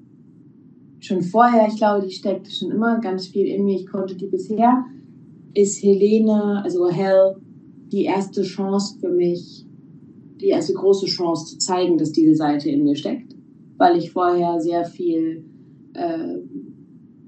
[0.99, 3.75] Schon vorher, ich glaube, die steckt schon immer ganz viel in mir.
[3.79, 4.85] Ich konnte die bisher
[5.55, 7.37] ist Helene, also Hell,
[7.91, 9.64] die erste Chance für mich,
[10.45, 13.35] die erste große Chance zu zeigen, dass diese Seite in mir steckt,
[13.77, 15.43] weil ich vorher sehr viel
[15.93, 16.37] äh,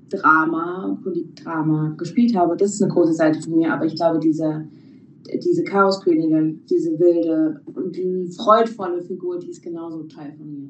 [0.10, 2.56] Drama, Politdrama gespielt habe.
[2.56, 4.68] Das ist eine große Seite von mir, aber ich glaube, diese,
[5.44, 10.70] diese Chaoskönigin, diese wilde und die freudvolle Figur, die ist genauso Teil von mir.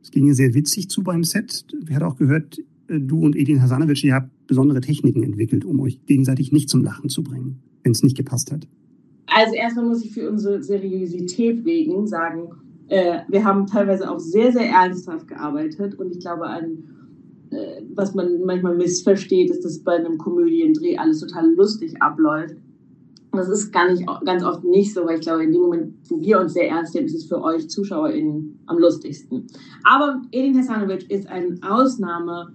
[0.00, 1.66] Es ging ja sehr witzig zu beim Set.
[1.84, 5.80] Wir haben auch gehört, äh, du und Edin Hasanovic, ihr habt besondere Techniken entwickelt, um
[5.80, 8.68] euch gegenseitig nicht zum Lachen zu bringen, wenn es nicht gepasst hat.
[9.34, 12.50] Also erstmal muss ich für unsere Seriosität wegen sagen,
[12.88, 16.84] äh, wir haben teilweise auch sehr, sehr ernsthaft gearbeitet und ich glaube, ein,
[17.50, 22.56] äh, was man manchmal missversteht, ist, dass bei einem Komödiendreh alles total lustig abläuft.
[23.32, 26.18] Das ist gar nicht, ganz oft nicht so, weil ich glaube, in dem Moment, wo
[26.18, 29.46] wir uns sehr ernst nehmen, ist es für euch ZuschauerInnen am lustigsten.
[29.84, 32.54] Aber Edin Hasanovic ist eine Ausnahme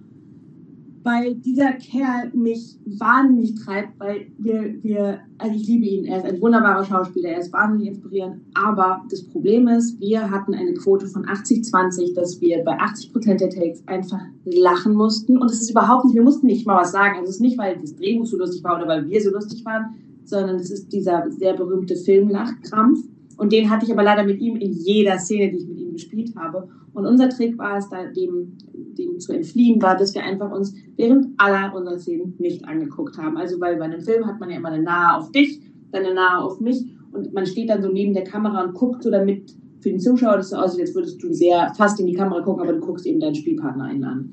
[1.04, 6.24] weil dieser Kerl mich wahnsinnig treibt, weil wir, wir, also ich liebe ihn, er ist
[6.24, 11.06] ein wunderbarer Schauspieler, er ist wahnsinnig inspirierend, aber das Problem ist, wir hatten eine Quote
[11.06, 15.36] von 80-20, dass wir bei 80 Prozent der Takes einfach lachen mussten.
[15.36, 17.58] Und es ist überhaupt nicht, wir mussten nicht mal was sagen, also es ist nicht,
[17.58, 19.94] weil das Drehbuch so lustig war oder weil wir so lustig waren,
[20.24, 23.00] sondern es ist dieser sehr berühmte Filmlachkrampf.
[23.36, 25.92] Und den hatte ich aber leider mit ihm in jeder Szene, die ich mit ihm
[25.92, 28.56] gespielt habe und unser Trick war es, da dem
[28.94, 33.36] dem zu entfliehen war, dass wir einfach uns während aller unserer Szenen nicht angeguckt haben.
[33.36, 36.14] Also weil bei einem Film hat man ja immer eine Nahe auf dich, dann eine
[36.14, 39.54] Nahe auf mich und man steht dann so neben der Kamera und guckt so damit
[39.80, 42.62] für den Zuschauer das so aussieht, als würdest du sehr fast in die Kamera gucken,
[42.62, 44.30] aber du guckst eben deinen Spielpartner einen an.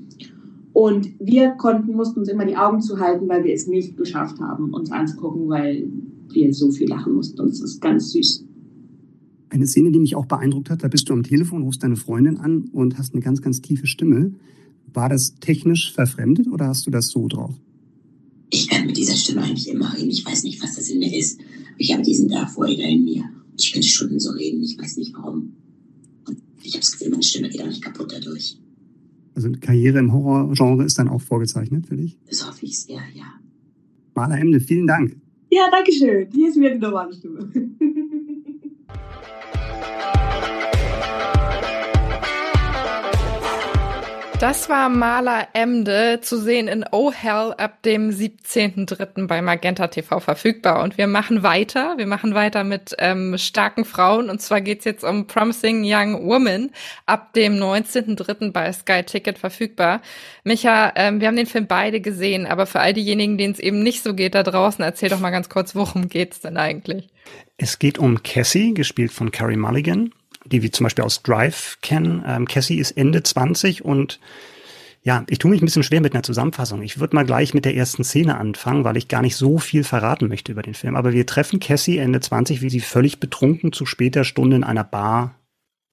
[0.74, 4.74] Und wir konnten, mussten uns immer die Augen zuhalten, weil wir es nicht geschafft haben,
[4.74, 5.90] uns anzugucken, weil
[6.30, 7.42] wir so viel lachen mussten.
[7.42, 8.46] Und es ist ganz süß.
[9.52, 12.38] Eine Szene, die mich auch beeindruckt hat, da bist du am Telefon, rufst deine Freundin
[12.38, 14.34] an und hast eine ganz, ganz tiefe Stimme.
[14.94, 17.54] War das technisch verfremdet oder hast du das so drauf?
[18.50, 20.10] Ich kann mit dieser Stimme eigentlich immer reden.
[20.10, 21.42] Ich weiß nicht, was das in mir ist.
[21.78, 23.24] ich habe diesen Darth Vader in mir.
[23.52, 24.64] Und ich könnte Stunden so reden.
[24.64, 25.52] Ich weiß nicht warum.
[26.26, 28.58] Und ich habe das Gefühl, meine Stimme geht auch nicht kaputt dadurch.
[29.36, 32.18] Also eine Karriere im Horrorgenre ist dann auch vorgezeichnet für dich?
[32.30, 33.26] Das hoffe ich sehr, ja.
[34.16, 35.18] Maler Emde, vielen Dank.
[35.50, 36.30] Ja, danke schön.
[36.32, 37.52] Hier ist wieder die normale Stimme.
[39.82, 40.71] Thank you.
[44.42, 49.28] Das war Maler Emde zu sehen in Oh Hell ab dem 17.03.
[49.28, 50.82] bei Magenta TV verfügbar.
[50.82, 51.94] Und wir machen weiter.
[52.00, 54.32] Wir machen weiter mit ähm, starken Frauen.
[54.32, 56.72] Und zwar geht's jetzt um Promising Young Woman
[57.06, 58.52] ab dem 19.03.
[58.52, 60.02] bei Sky Ticket verfügbar.
[60.44, 63.84] Micha, ähm, wir haben den Film beide gesehen, aber für all diejenigen, denen es eben
[63.84, 67.10] nicht so geht da draußen, erzähl doch mal ganz kurz, worum geht's denn eigentlich?
[67.58, 70.12] Es geht um Cassie, gespielt von Carrie Mulligan
[70.46, 72.24] die wir zum Beispiel aus Drive kennen.
[72.26, 74.20] Ähm, Cassie ist Ende 20 und
[75.04, 76.84] ja, ich tue mich ein bisschen schwer mit einer Zusammenfassung.
[76.84, 79.84] Ich würde mal gleich mit der ersten Szene anfangen, weil ich gar nicht so viel
[79.84, 80.96] verraten möchte über den Film.
[80.96, 84.84] Aber wir treffen Cassie Ende 20, wie sie völlig betrunken zu später Stunde in einer
[84.84, 85.40] Bar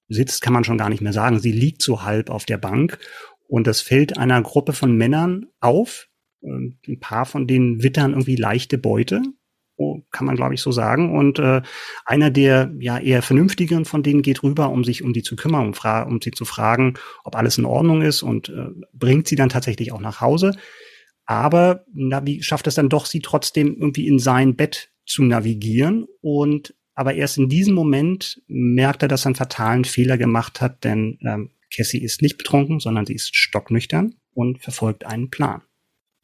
[0.09, 1.39] sitzt, kann man schon gar nicht mehr sagen.
[1.39, 2.99] Sie liegt so halb auf der Bank
[3.47, 6.09] und das fällt einer Gruppe von Männern auf.
[6.43, 9.23] Ein paar von denen wittern irgendwie leichte Beute
[10.11, 11.17] kann man glaube ich so sagen.
[11.17, 11.63] Und äh,
[12.05, 15.69] einer der ja eher vernünftigen von denen geht rüber, um sich um die zu kümmern,
[15.69, 19.37] um, fra um sie zu fragen, ob alles in Ordnung ist und äh, bringt sie
[19.37, 20.53] dann tatsächlich auch nach Hause.
[21.25, 26.75] Aber Navi schafft es dann doch, sie trotzdem irgendwie in sein Bett zu navigieren und
[26.95, 31.19] aber erst in diesem Moment merkt er, dass er einen fatalen Fehler gemacht hat, denn
[31.23, 35.63] ähm, Cassie ist nicht betrunken, sondern sie ist stocknüchtern und verfolgt einen Plan.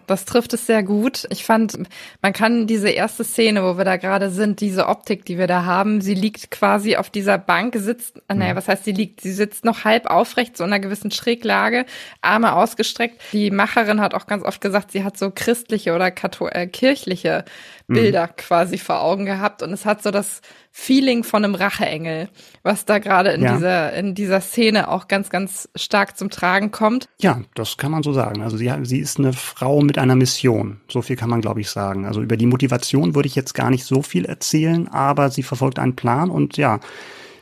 [0.07, 1.27] Das trifft es sehr gut.
[1.31, 1.79] Ich fand,
[2.23, 5.65] man kann diese erste Szene, wo wir da gerade sind, diese Optik, die wir da
[5.65, 8.57] haben, sie liegt quasi auf dieser Bank, sitzt, äh, naja, mhm.
[8.57, 9.21] was heißt sie liegt?
[9.21, 11.87] Sie sitzt noch halb aufrecht, so in einer gewissen Schräglage,
[12.21, 13.21] Arme ausgestreckt.
[13.33, 17.45] Die Macherin hat auch ganz oft gesagt, sie hat so christliche oder Kathol äh, kirchliche
[17.87, 18.37] Bilder mhm.
[18.37, 22.29] quasi vor Augen gehabt und es hat so das Feeling von einem Racheengel,
[22.63, 23.55] was da gerade in ja.
[23.55, 27.09] dieser in dieser Szene auch ganz ganz stark zum Tragen kommt.
[27.21, 28.43] Ja, das kann man so sagen.
[28.43, 30.81] Also sie sie ist eine Frau mit einer Mission.
[30.91, 32.07] So viel kann man glaube ich sagen.
[32.07, 35.79] Also über die Motivation würde ich jetzt gar nicht so viel erzählen, aber sie verfolgt
[35.79, 36.81] einen Plan und ja,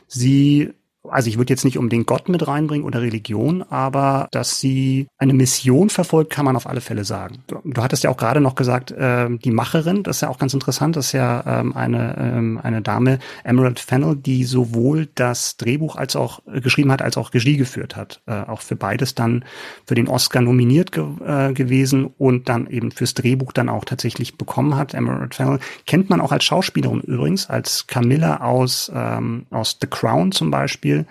[0.07, 0.73] sie
[1.09, 5.33] also ich würde jetzt nicht unbedingt Gott mit reinbringen oder Religion, aber dass sie eine
[5.33, 7.43] Mission verfolgt, kann man auf alle Fälle sagen.
[7.47, 10.37] Du, du hattest ja auch gerade noch gesagt, äh, die Macherin, das ist ja auch
[10.37, 15.57] ganz interessant, das ist ja ähm, eine, ähm, eine Dame, Emerald Fennel, die sowohl das
[15.57, 18.21] Drehbuch als auch äh, geschrieben hat, als auch Regie geführt hat.
[18.25, 19.43] Äh, auch für beides dann
[19.85, 24.37] für den Oscar nominiert ge äh, gewesen und dann eben fürs Drehbuch dann auch tatsächlich
[24.37, 24.93] bekommen hat.
[24.93, 30.31] Emerald Fennel kennt man auch als Schauspielerin übrigens, als Camilla aus, ähm, aus The Crown
[30.31, 31.05] zum Beispiel Beispiel.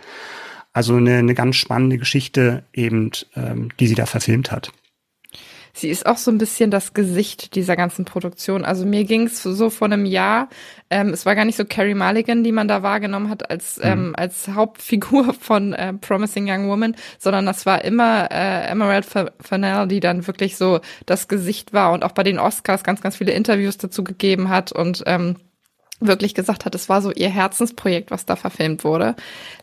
[0.74, 4.72] Also eine, eine ganz spannende Geschichte eben, ähm, die sie da verfilmt hat.
[5.74, 8.64] Sie ist auch so ein bisschen das Gesicht dieser ganzen Produktion.
[8.64, 10.48] Also mir ging es so vor einem Jahr,
[10.90, 13.84] ähm, es war gar nicht so Carrie Mulligan, die man da wahrgenommen hat als, mhm.
[13.84, 19.06] ähm, als Hauptfigur von äh, Promising Young Woman, sondern das war immer äh, Emerald
[19.40, 23.16] Fennell, die dann wirklich so das Gesicht war und auch bei den Oscars ganz, ganz
[23.16, 25.36] viele Interviews dazu gegeben hat und ähm,
[26.06, 29.14] wirklich gesagt hat, es war so ihr Herzensprojekt, was da verfilmt wurde,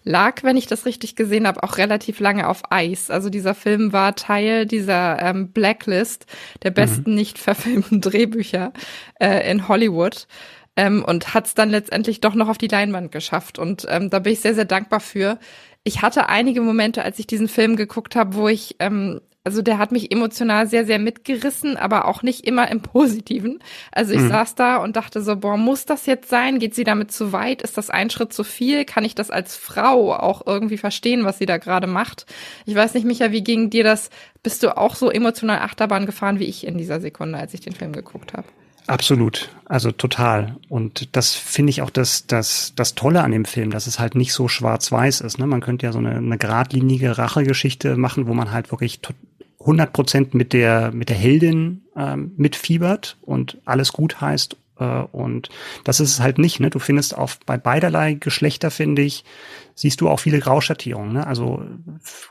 [0.03, 3.09] lag, wenn ich das richtig gesehen habe, auch relativ lange auf Eis.
[3.09, 6.25] Also dieser Film war Teil dieser ähm, Blacklist
[6.63, 7.15] der besten mhm.
[7.15, 8.73] nicht verfilmten Drehbücher
[9.19, 10.27] äh, in Hollywood.
[10.75, 13.59] Ähm, und hat es dann letztendlich doch noch auf die Leinwand geschafft.
[13.59, 15.37] Und ähm, da bin ich sehr, sehr dankbar für.
[15.83, 19.77] Ich hatte einige Momente, als ich diesen Film geguckt habe, wo ich ähm, also der
[19.77, 23.63] hat mich emotional sehr, sehr mitgerissen, aber auch nicht immer im Positiven.
[23.91, 24.29] Also ich mhm.
[24.29, 26.59] saß da und dachte so, boah, muss das jetzt sein?
[26.59, 27.61] Geht sie damit zu weit?
[27.61, 28.83] Ist das ein Schritt zu viel?
[28.83, 32.25] Kann ich das als Frau auch irgendwie verstehen, was sie da gerade macht?
[32.65, 34.09] Ich weiß nicht, Micha, wie ging dir das?
[34.43, 37.73] Bist du auch so emotional Achterbahn gefahren wie ich in dieser Sekunde, als ich den
[37.73, 38.47] Film geguckt habe?
[38.89, 40.55] Absolut, also total.
[40.67, 44.15] Und das finde ich auch das, das, das Tolle an dem Film, dass es halt
[44.15, 45.37] nicht so schwarz-weiß ist.
[45.37, 45.45] Ne?
[45.45, 48.99] Man könnte ja so eine, eine geradlinige Rachegeschichte machen, wo man halt wirklich
[49.59, 54.57] 100 Prozent mit der, mit der Heldin ähm, mitfiebert und alles gut heißt.
[54.79, 55.49] Äh, und
[55.83, 56.59] das ist es halt nicht.
[56.59, 56.69] Ne?
[56.69, 59.23] Du findest auch bei beiderlei Geschlechter, finde ich,
[59.79, 61.13] siehst du auch viele Grauschattierungen.
[61.13, 61.25] Ne?
[61.25, 61.63] Also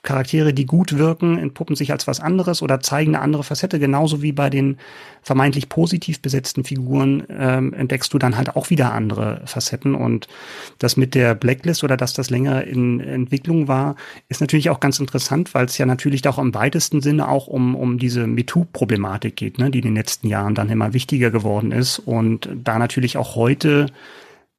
[0.02, 3.78] Charaktere, die gut wirken, entpuppen sich als was anderes oder zeigen eine andere Facette.
[3.78, 4.76] Genauso wie bei den
[5.22, 9.94] vermeintlich positiv besetzten Figuren ähm, entdeckst du dann halt auch wieder andere Facetten.
[9.94, 10.28] Und
[10.78, 13.96] das mit der Blacklist oder dass das länger in Entwicklung war,
[14.28, 17.74] ist natürlich auch ganz interessant, weil es ja natürlich auch im weitesten Sinne auch um,
[17.74, 19.70] um diese MeToo-Problematik geht, ne?
[19.70, 23.86] die in den letzten Jahren dann immer wichtiger geworden ist und da natürlich auch heute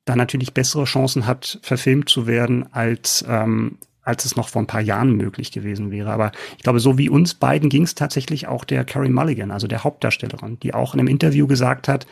[0.09, 4.67] da natürlich bessere Chancen hat, verfilmt zu werden, als, ähm, als es noch vor ein
[4.67, 6.11] paar Jahren möglich gewesen wäre.
[6.11, 9.67] Aber ich glaube, so wie uns beiden ging es tatsächlich auch der Carrie Mulligan, also
[9.67, 12.07] der Hauptdarstellerin, die auch in einem Interview gesagt hat,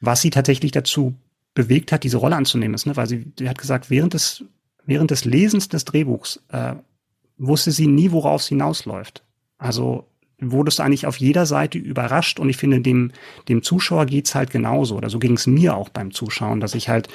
[0.00, 1.14] was sie tatsächlich dazu
[1.54, 2.96] bewegt hat, diese Rolle anzunehmen ist, ne?
[2.96, 4.44] weil sie, sie hat gesagt, während des,
[4.86, 6.74] während des Lesens des Drehbuchs äh,
[7.38, 9.24] wusste sie nie, worauf es hinausläuft.
[9.58, 10.06] Also
[10.50, 13.12] wurdest du eigentlich auf jeder Seite überrascht und ich finde, dem,
[13.48, 14.96] dem Zuschauer geht's halt genauso.
[14.96, 17.08] Oder so ging's mir auch beim Zuschauen, dass ich halt,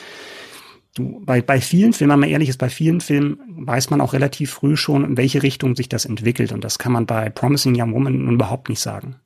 [0.95, 4.13] du, bei, bei vielen Filmen, wenn man ehrlich ist, bei vielen Filmen weiß man auch
[4.13, 6.51] relativ früh schon, in welche Richtung sich das entwickelt.
[6.51, 9.17] Und das kann man bei Promising Young Woman nun überhaupt nicht sagen.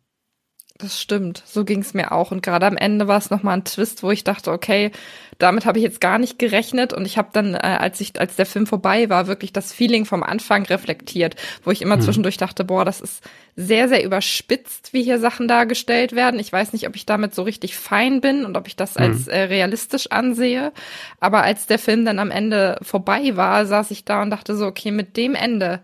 [0.81, 2.31] Das stimmt, so ging's mir auch.
[2.31, 4.91] Und gerade am Ende war es nochmal ein Twist, wo ich dachte, okay,
[5.37, 6.91] damit habe ich jetzt gar nicht gerechnet.
[6.91, 10.05] Und ich habe dann, äh, als ich, als der Film vorbei war, wirklich das Feeling
[10.05, 12.01] vom Anfang reflektiert, wo ich immer mhm.
[12.01, 13.23] zwischendurch dachte, boah, das ist
[13.55, 16.39] sehr, sehr überspitzt, wie hier Sachen dargestellt werden.
[16.39, 19.03] Ich weiß nicht, ob ich damit so richtig fein bin und ob ich das mhm.
[19.03, 20.71] als äh, realistisch ansehe.
[21.19, 24.65] Aber als der Film dann am Ende vorbei war, saß ich da und dachte so,
[24.65, 25.81] okay, mit dem Ende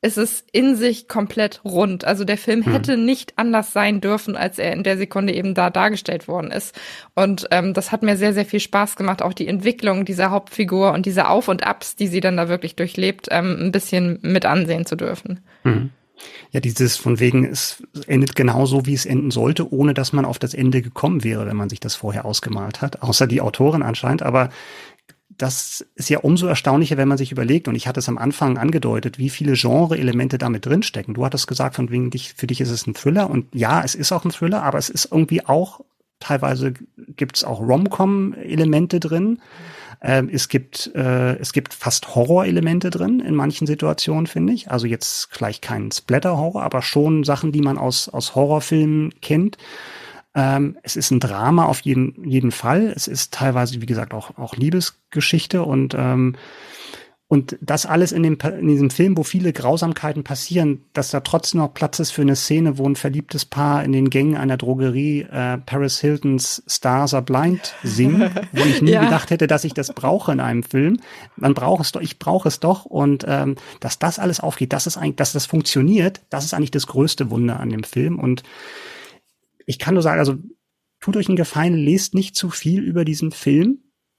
[0.00, 2.04] ist es in sich komplett rund.
[2.04, 2.72] Also der Film mhm.
[2.72, 6.78] hätte nicht anders sein dürfen, als er in der Sekunde eben da dargestellt worden ist.
[7.14, 10.92] Und ähm, das hat mir sehr, sehr viel Spaß gemacht, auch die Entwicklung dieser Hauptfigur
[10.92, 14.46] und diese Auf und Abs, die sie dann da wirklich durchlebt, ähm, ein bisschen mit
[14.46, 15.40] ansehen zu dürfen.
[15.64, 15.90] Mhm.
[16.50, 20.38] Ja, dieses von wegen, es endet genauso, wie es enden sollte, ohne dass man auf
[20.38, 23.02] das Ende gekommen wäre, wenn man sich das vorher ausgemalt hat.
[23.02, 24.22] Außer die Autorin anscheinend.
[24.22, 24.48] Aber
[25.38, 28.58] das ist ja umso erstaunlicher, wenn man sich überlegt, und ich hatte es am Anfang
[28.58, 31.14] angedeutet, wie viele Genre-Elemente damit drinstecken.
[31.14, 33.94] Du hattest gesagt, von wegen dich, für dich ist es ein Thriller, und ja, es
[33.94, 35.80] ist auch ein Thriller, aber es ist irgendwie auch,
[36.20, 36.74] teilweise
[37.16, 39.40] gibt es auch Rom-Com-Elemente drin.
[40.00, 44.70] Ähm, es gibt äh, es gibt fast Horror-Elemente drin in manchen Situationen, finde ich.
[44.70, 49.58] Also jetzt vielleicht kein Splatter-Horror, aber schon Sachen, die man aus aus Horrorfilmen kennt.
[50.38, 52.92] Ähm, es ist ein Drama auf jeden, jeden Fall.
[52.94, 56.36] Es ist teilweise, wie gesagt, auch, auch Liebesgeschichte und ähm,
[57.30, 61.60] Und das alles in, dem, in diesem Film, wo viele Grausamkeiten passieren, dass da trotzdem
[61.60, 65.26] noch Platz ist für eine Szene, wo ein verliebtes Paar in den Gängen einer Drogerie
[65.30, 69.04] äh, Paris Hiltons Stars Are Blind singt, wo ich nie ja.
[69.04, 71.00] gedacht hätte, dass ich das brauche in einem Film.
[71.36, 72.86] Man braucht es doch, ich brauche es doch.
[72.86, 76.70] Und ähm, dass das alles aufgeht, dass es eigentlich, dass das funktioniert, das ist eigentlich
[76.70, 78.18] das größte Wunder an dem Film.
[78.18, 78.42] Und
[79.68, 80.36] ich kann nur sagen, also
[81.00, 83.78] tut euch einen Gefallen, lest nicht zu viel über diesen Film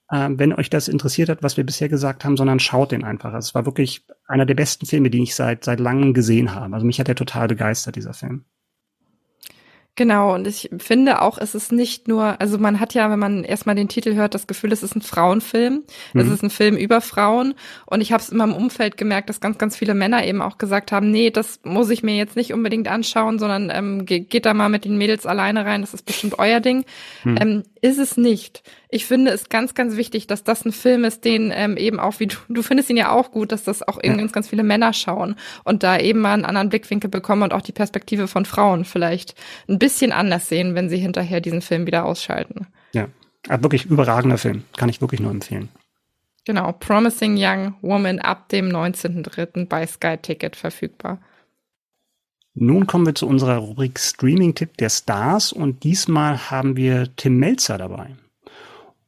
[0.10, 3.34] äh, wenn euch das interessiert hat, was wir bisher gesagt haben, sondern schaut den einfach.
[3.34, 6.74] Es war wirklich einer der besten Filme, die ich seit, seit langem gesehen habe.
[6.74, 8.46] Also mich hat er total begeistert, dieser Film.
[10.00, 13.44] Genau, und ich finde auch, es ist nicht nur, also man hat ja, wenn man
[13.44, 15.84] erstmal den Titel hört, das Gefühl, es ist ein Frauenfilm.
[16.14, 16.22] Mhm.
[16.22, 17.54] Es ist ein Film über Frauen.
[17.86, 20.58] Und ich habe es in meinem Umfeld gemerkt, dass ganz, ganz viele Männer eben auch
[20.58, 24.54] gesagt haben, nee, das muss ich mir jetzt nicht unbedingt anschauen, sondern ähm, geht, da
[24.54, 26.86] mal mit den Mädels alleine rein, das ist bestimmt euer Ding.
[27.26, 27.38] Mhm.
[27.38, 28.64] Ähm, ist es nicht.
[28.92, 32.20] Ich finde es ganz, ganz wichtig, dass das ein Film ist, den ähm, eben auch,
[32.20, 34.22] wie du, du findest ihn ja auch gut, dass das auch eben ja.
[34.22, 37.62] ganz, ganz viele Männer schauen und da eben mal einen anderen Blickwinkel bekommen und auch
[37.62, 39.36] die Perspektive von Frauen vielleicht
[39.68, 42.66] ein bisschen anders sehen, wenn sie hinterher diesen Film wieder ausschalten.
[42.94, 43.10] Ja,
[43.48, 44.64] aber wirklich überragender Film.
[44.76, 45.70] Kann ich wirklich nur empfehlen.
[46.46, 49.68] Genau, Promising Young Woman ab dem 19.03.
[49.68, 51.20] bei Sky Ticket verfügbar.
[52.56, 57.78] Nun kommen wir zu unserer Rubrik Streaming-Tipp der Stars und diesmal haben wir Tim Melzer
[57.78, 58.16] dabei.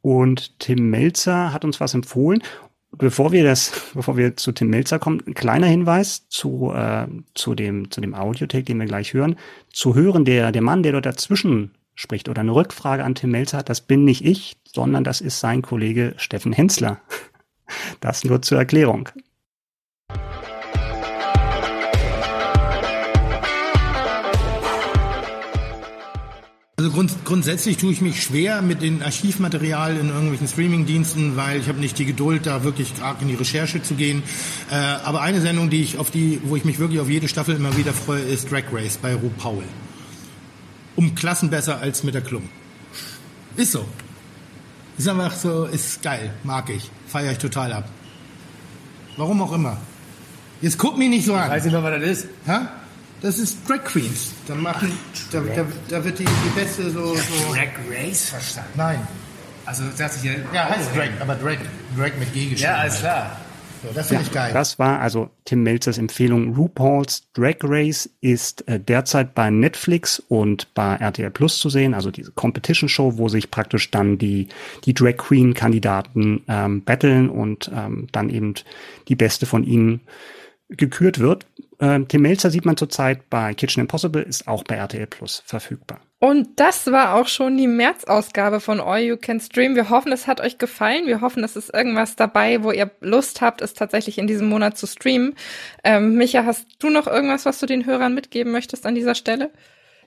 [0.02, 2.44] Und Tim Melzer hat uns was empfohlen.
[2.92, 7.56] Bevor wir das, bevor wir zu Tim Melzer kommen, ein kleiner Hinweis zu, äh, zu
[7.56, 9.38] dem, zu dem Audiotake, den wir gleich hören.
[9.72, 13.60] Zu hören, der, der Mann, der dort dazwischen spricht oder eine Rückfrage an Tim Melzer
[13.60, 17.00] hat, das bin nicht ich, sondern das ist sein Kollege Steffen Hensler.
[18.02, 19.08] Das nur zur Erklärung.
[26.82, 31.68] Also grund, grundsätzlich tue ich mich schwer mit dem Archivmaterial in irgendwelchen Streamingdiensten, weil ich
[31.68, 34.24] habe nicht die Geduld, da wirklich arg in die Recherche zu gehen.
[34.72, 37.56] Äh, aber eine Sendung, die ich auf die, wo ich mich wirklich auf jede Staffel
[37.56, 39.64] immer wieder freue, ist Drag Race bei Ru Paul.
[40.96, 42.50] Um Klassen besser als mit der Klum.
[43.58, 43.86] Ist so.
[44.98, 47.90] Ist einfach so, ist geil, mag ich, feiere ich total ab.
[49.18, 49.78] Warum auch immer.
[50.64, 51.44] Jetzt guck mich nicht so an.
[51.44, 52.28] Ich weiß nicht mehr, was das ist.
[52.48, 52.72] Ha?
[53.22, 54.34] Das ist Drag Queens.
[54.48, 57.54] Da machen, Ach, da, da, da, wird die, die beste so, so.
[57.54, 58.72] Drag Race verstanden?
[58.76, 59.08] Nein.
[59.66, 60.34] Also sagt sich ja.
[60.54, 61.58] Ja, heißt Drag, aber Drag,
[61.96, 62.62] Drag mit G geschrieben.
[62.62, 63.38] Ja, alles klar.
[63.84, 64.54] So, das finde ja, ich geil.
[64.54, 66.56] Das war also Tim Melzers Empfehlung.
[66.56, 72.12] RuPaul's Drag Race ist äh, derzeit bei Netflix und bei RTL Plus zu sehen, also
[72.12, 74.50] diese Competition Show, wo sich praktisch dann die,
[74.86, 78.56] die Drag Queen Kandidaten ähm, battlen und ähm, dann eben
[79.08, 80.02] die beste von ihnen
[80.70, 81.46] gekürt wird.
[81.82, 86.00] Ähm, Tim Melzer sieht man zurzeit bei Kitchen Impossible, ist auch bei RTL Plus verfügbar.
[86.20, 89.76] Und das war auch schon die März-Ausgabe von All You Can Stream.
[89.76, 91.08] Wir hoffen, es hat euch gefallen.
[91.08, 94.78] Wir hoffen, es ist irgendwas dabei, wo ihr Lust habt, es tatsächlich in diesem Monat
[94.78, 95.34] zu streamen.
[95.84, 99.50] Ähm, Micha, hast du noch irgendwas, was du den Hörern mitgeben möchtest an dieser Stelle?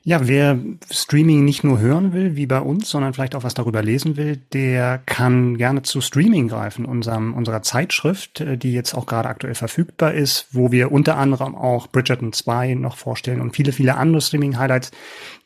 [0.07, 0.59] Ja, wer
[0.90, 4.36] Streaming nicht nur hören will, wie bei uns, sondern vielleicht auch was darüber lesen will,
[4.36, 9.55] der kann gerne zu Streaming greifen, unserem, unserer Zeitschrift, äh, die jetzt auch gerade aktuell
[9.55, 14.20] verfügbar ist, wo wir unter anderem auch Bridgerton 2 noch vorstellen und viele, viele andere
[14.20, 14.90] Streaming-Highlights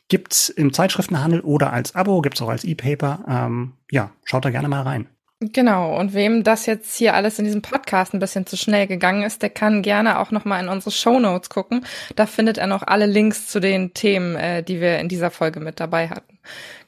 [0.09, 3.23] gibt's im Zeitschriftenhandel oder als Abo, gibt's auch als E-Paper.
[3.29, 5.07] Ähm, ja, schaut da gerne mal rein.
[5.41, 9.23] Genau, und wem das jetzt hier alles in diesem Podcast ein bisschen zu schnell gegangen
[9.23, 11.85] ist, der kann gerne auch nochmal in unsere Show Notes gucken.
[12.17, 15.61] Da findet er noch alle Links zu den Themen, äh, die wir in dieser Folge
[15.61, 16.39] mit dabei hatten.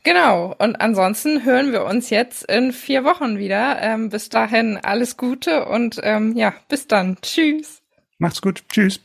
[0.03, 3.81] Genau, und ansonsten hören wir uns jetzt in vier Wochen wieder.
[3.81, 7.17] Ähm, bis dahin alles Gute und ähm, ja, bis dann.
[7.21, 7.81] Tschüss.
[8.17, 8.63] Macht's gut.
[8.67, 8.99] Tschüss.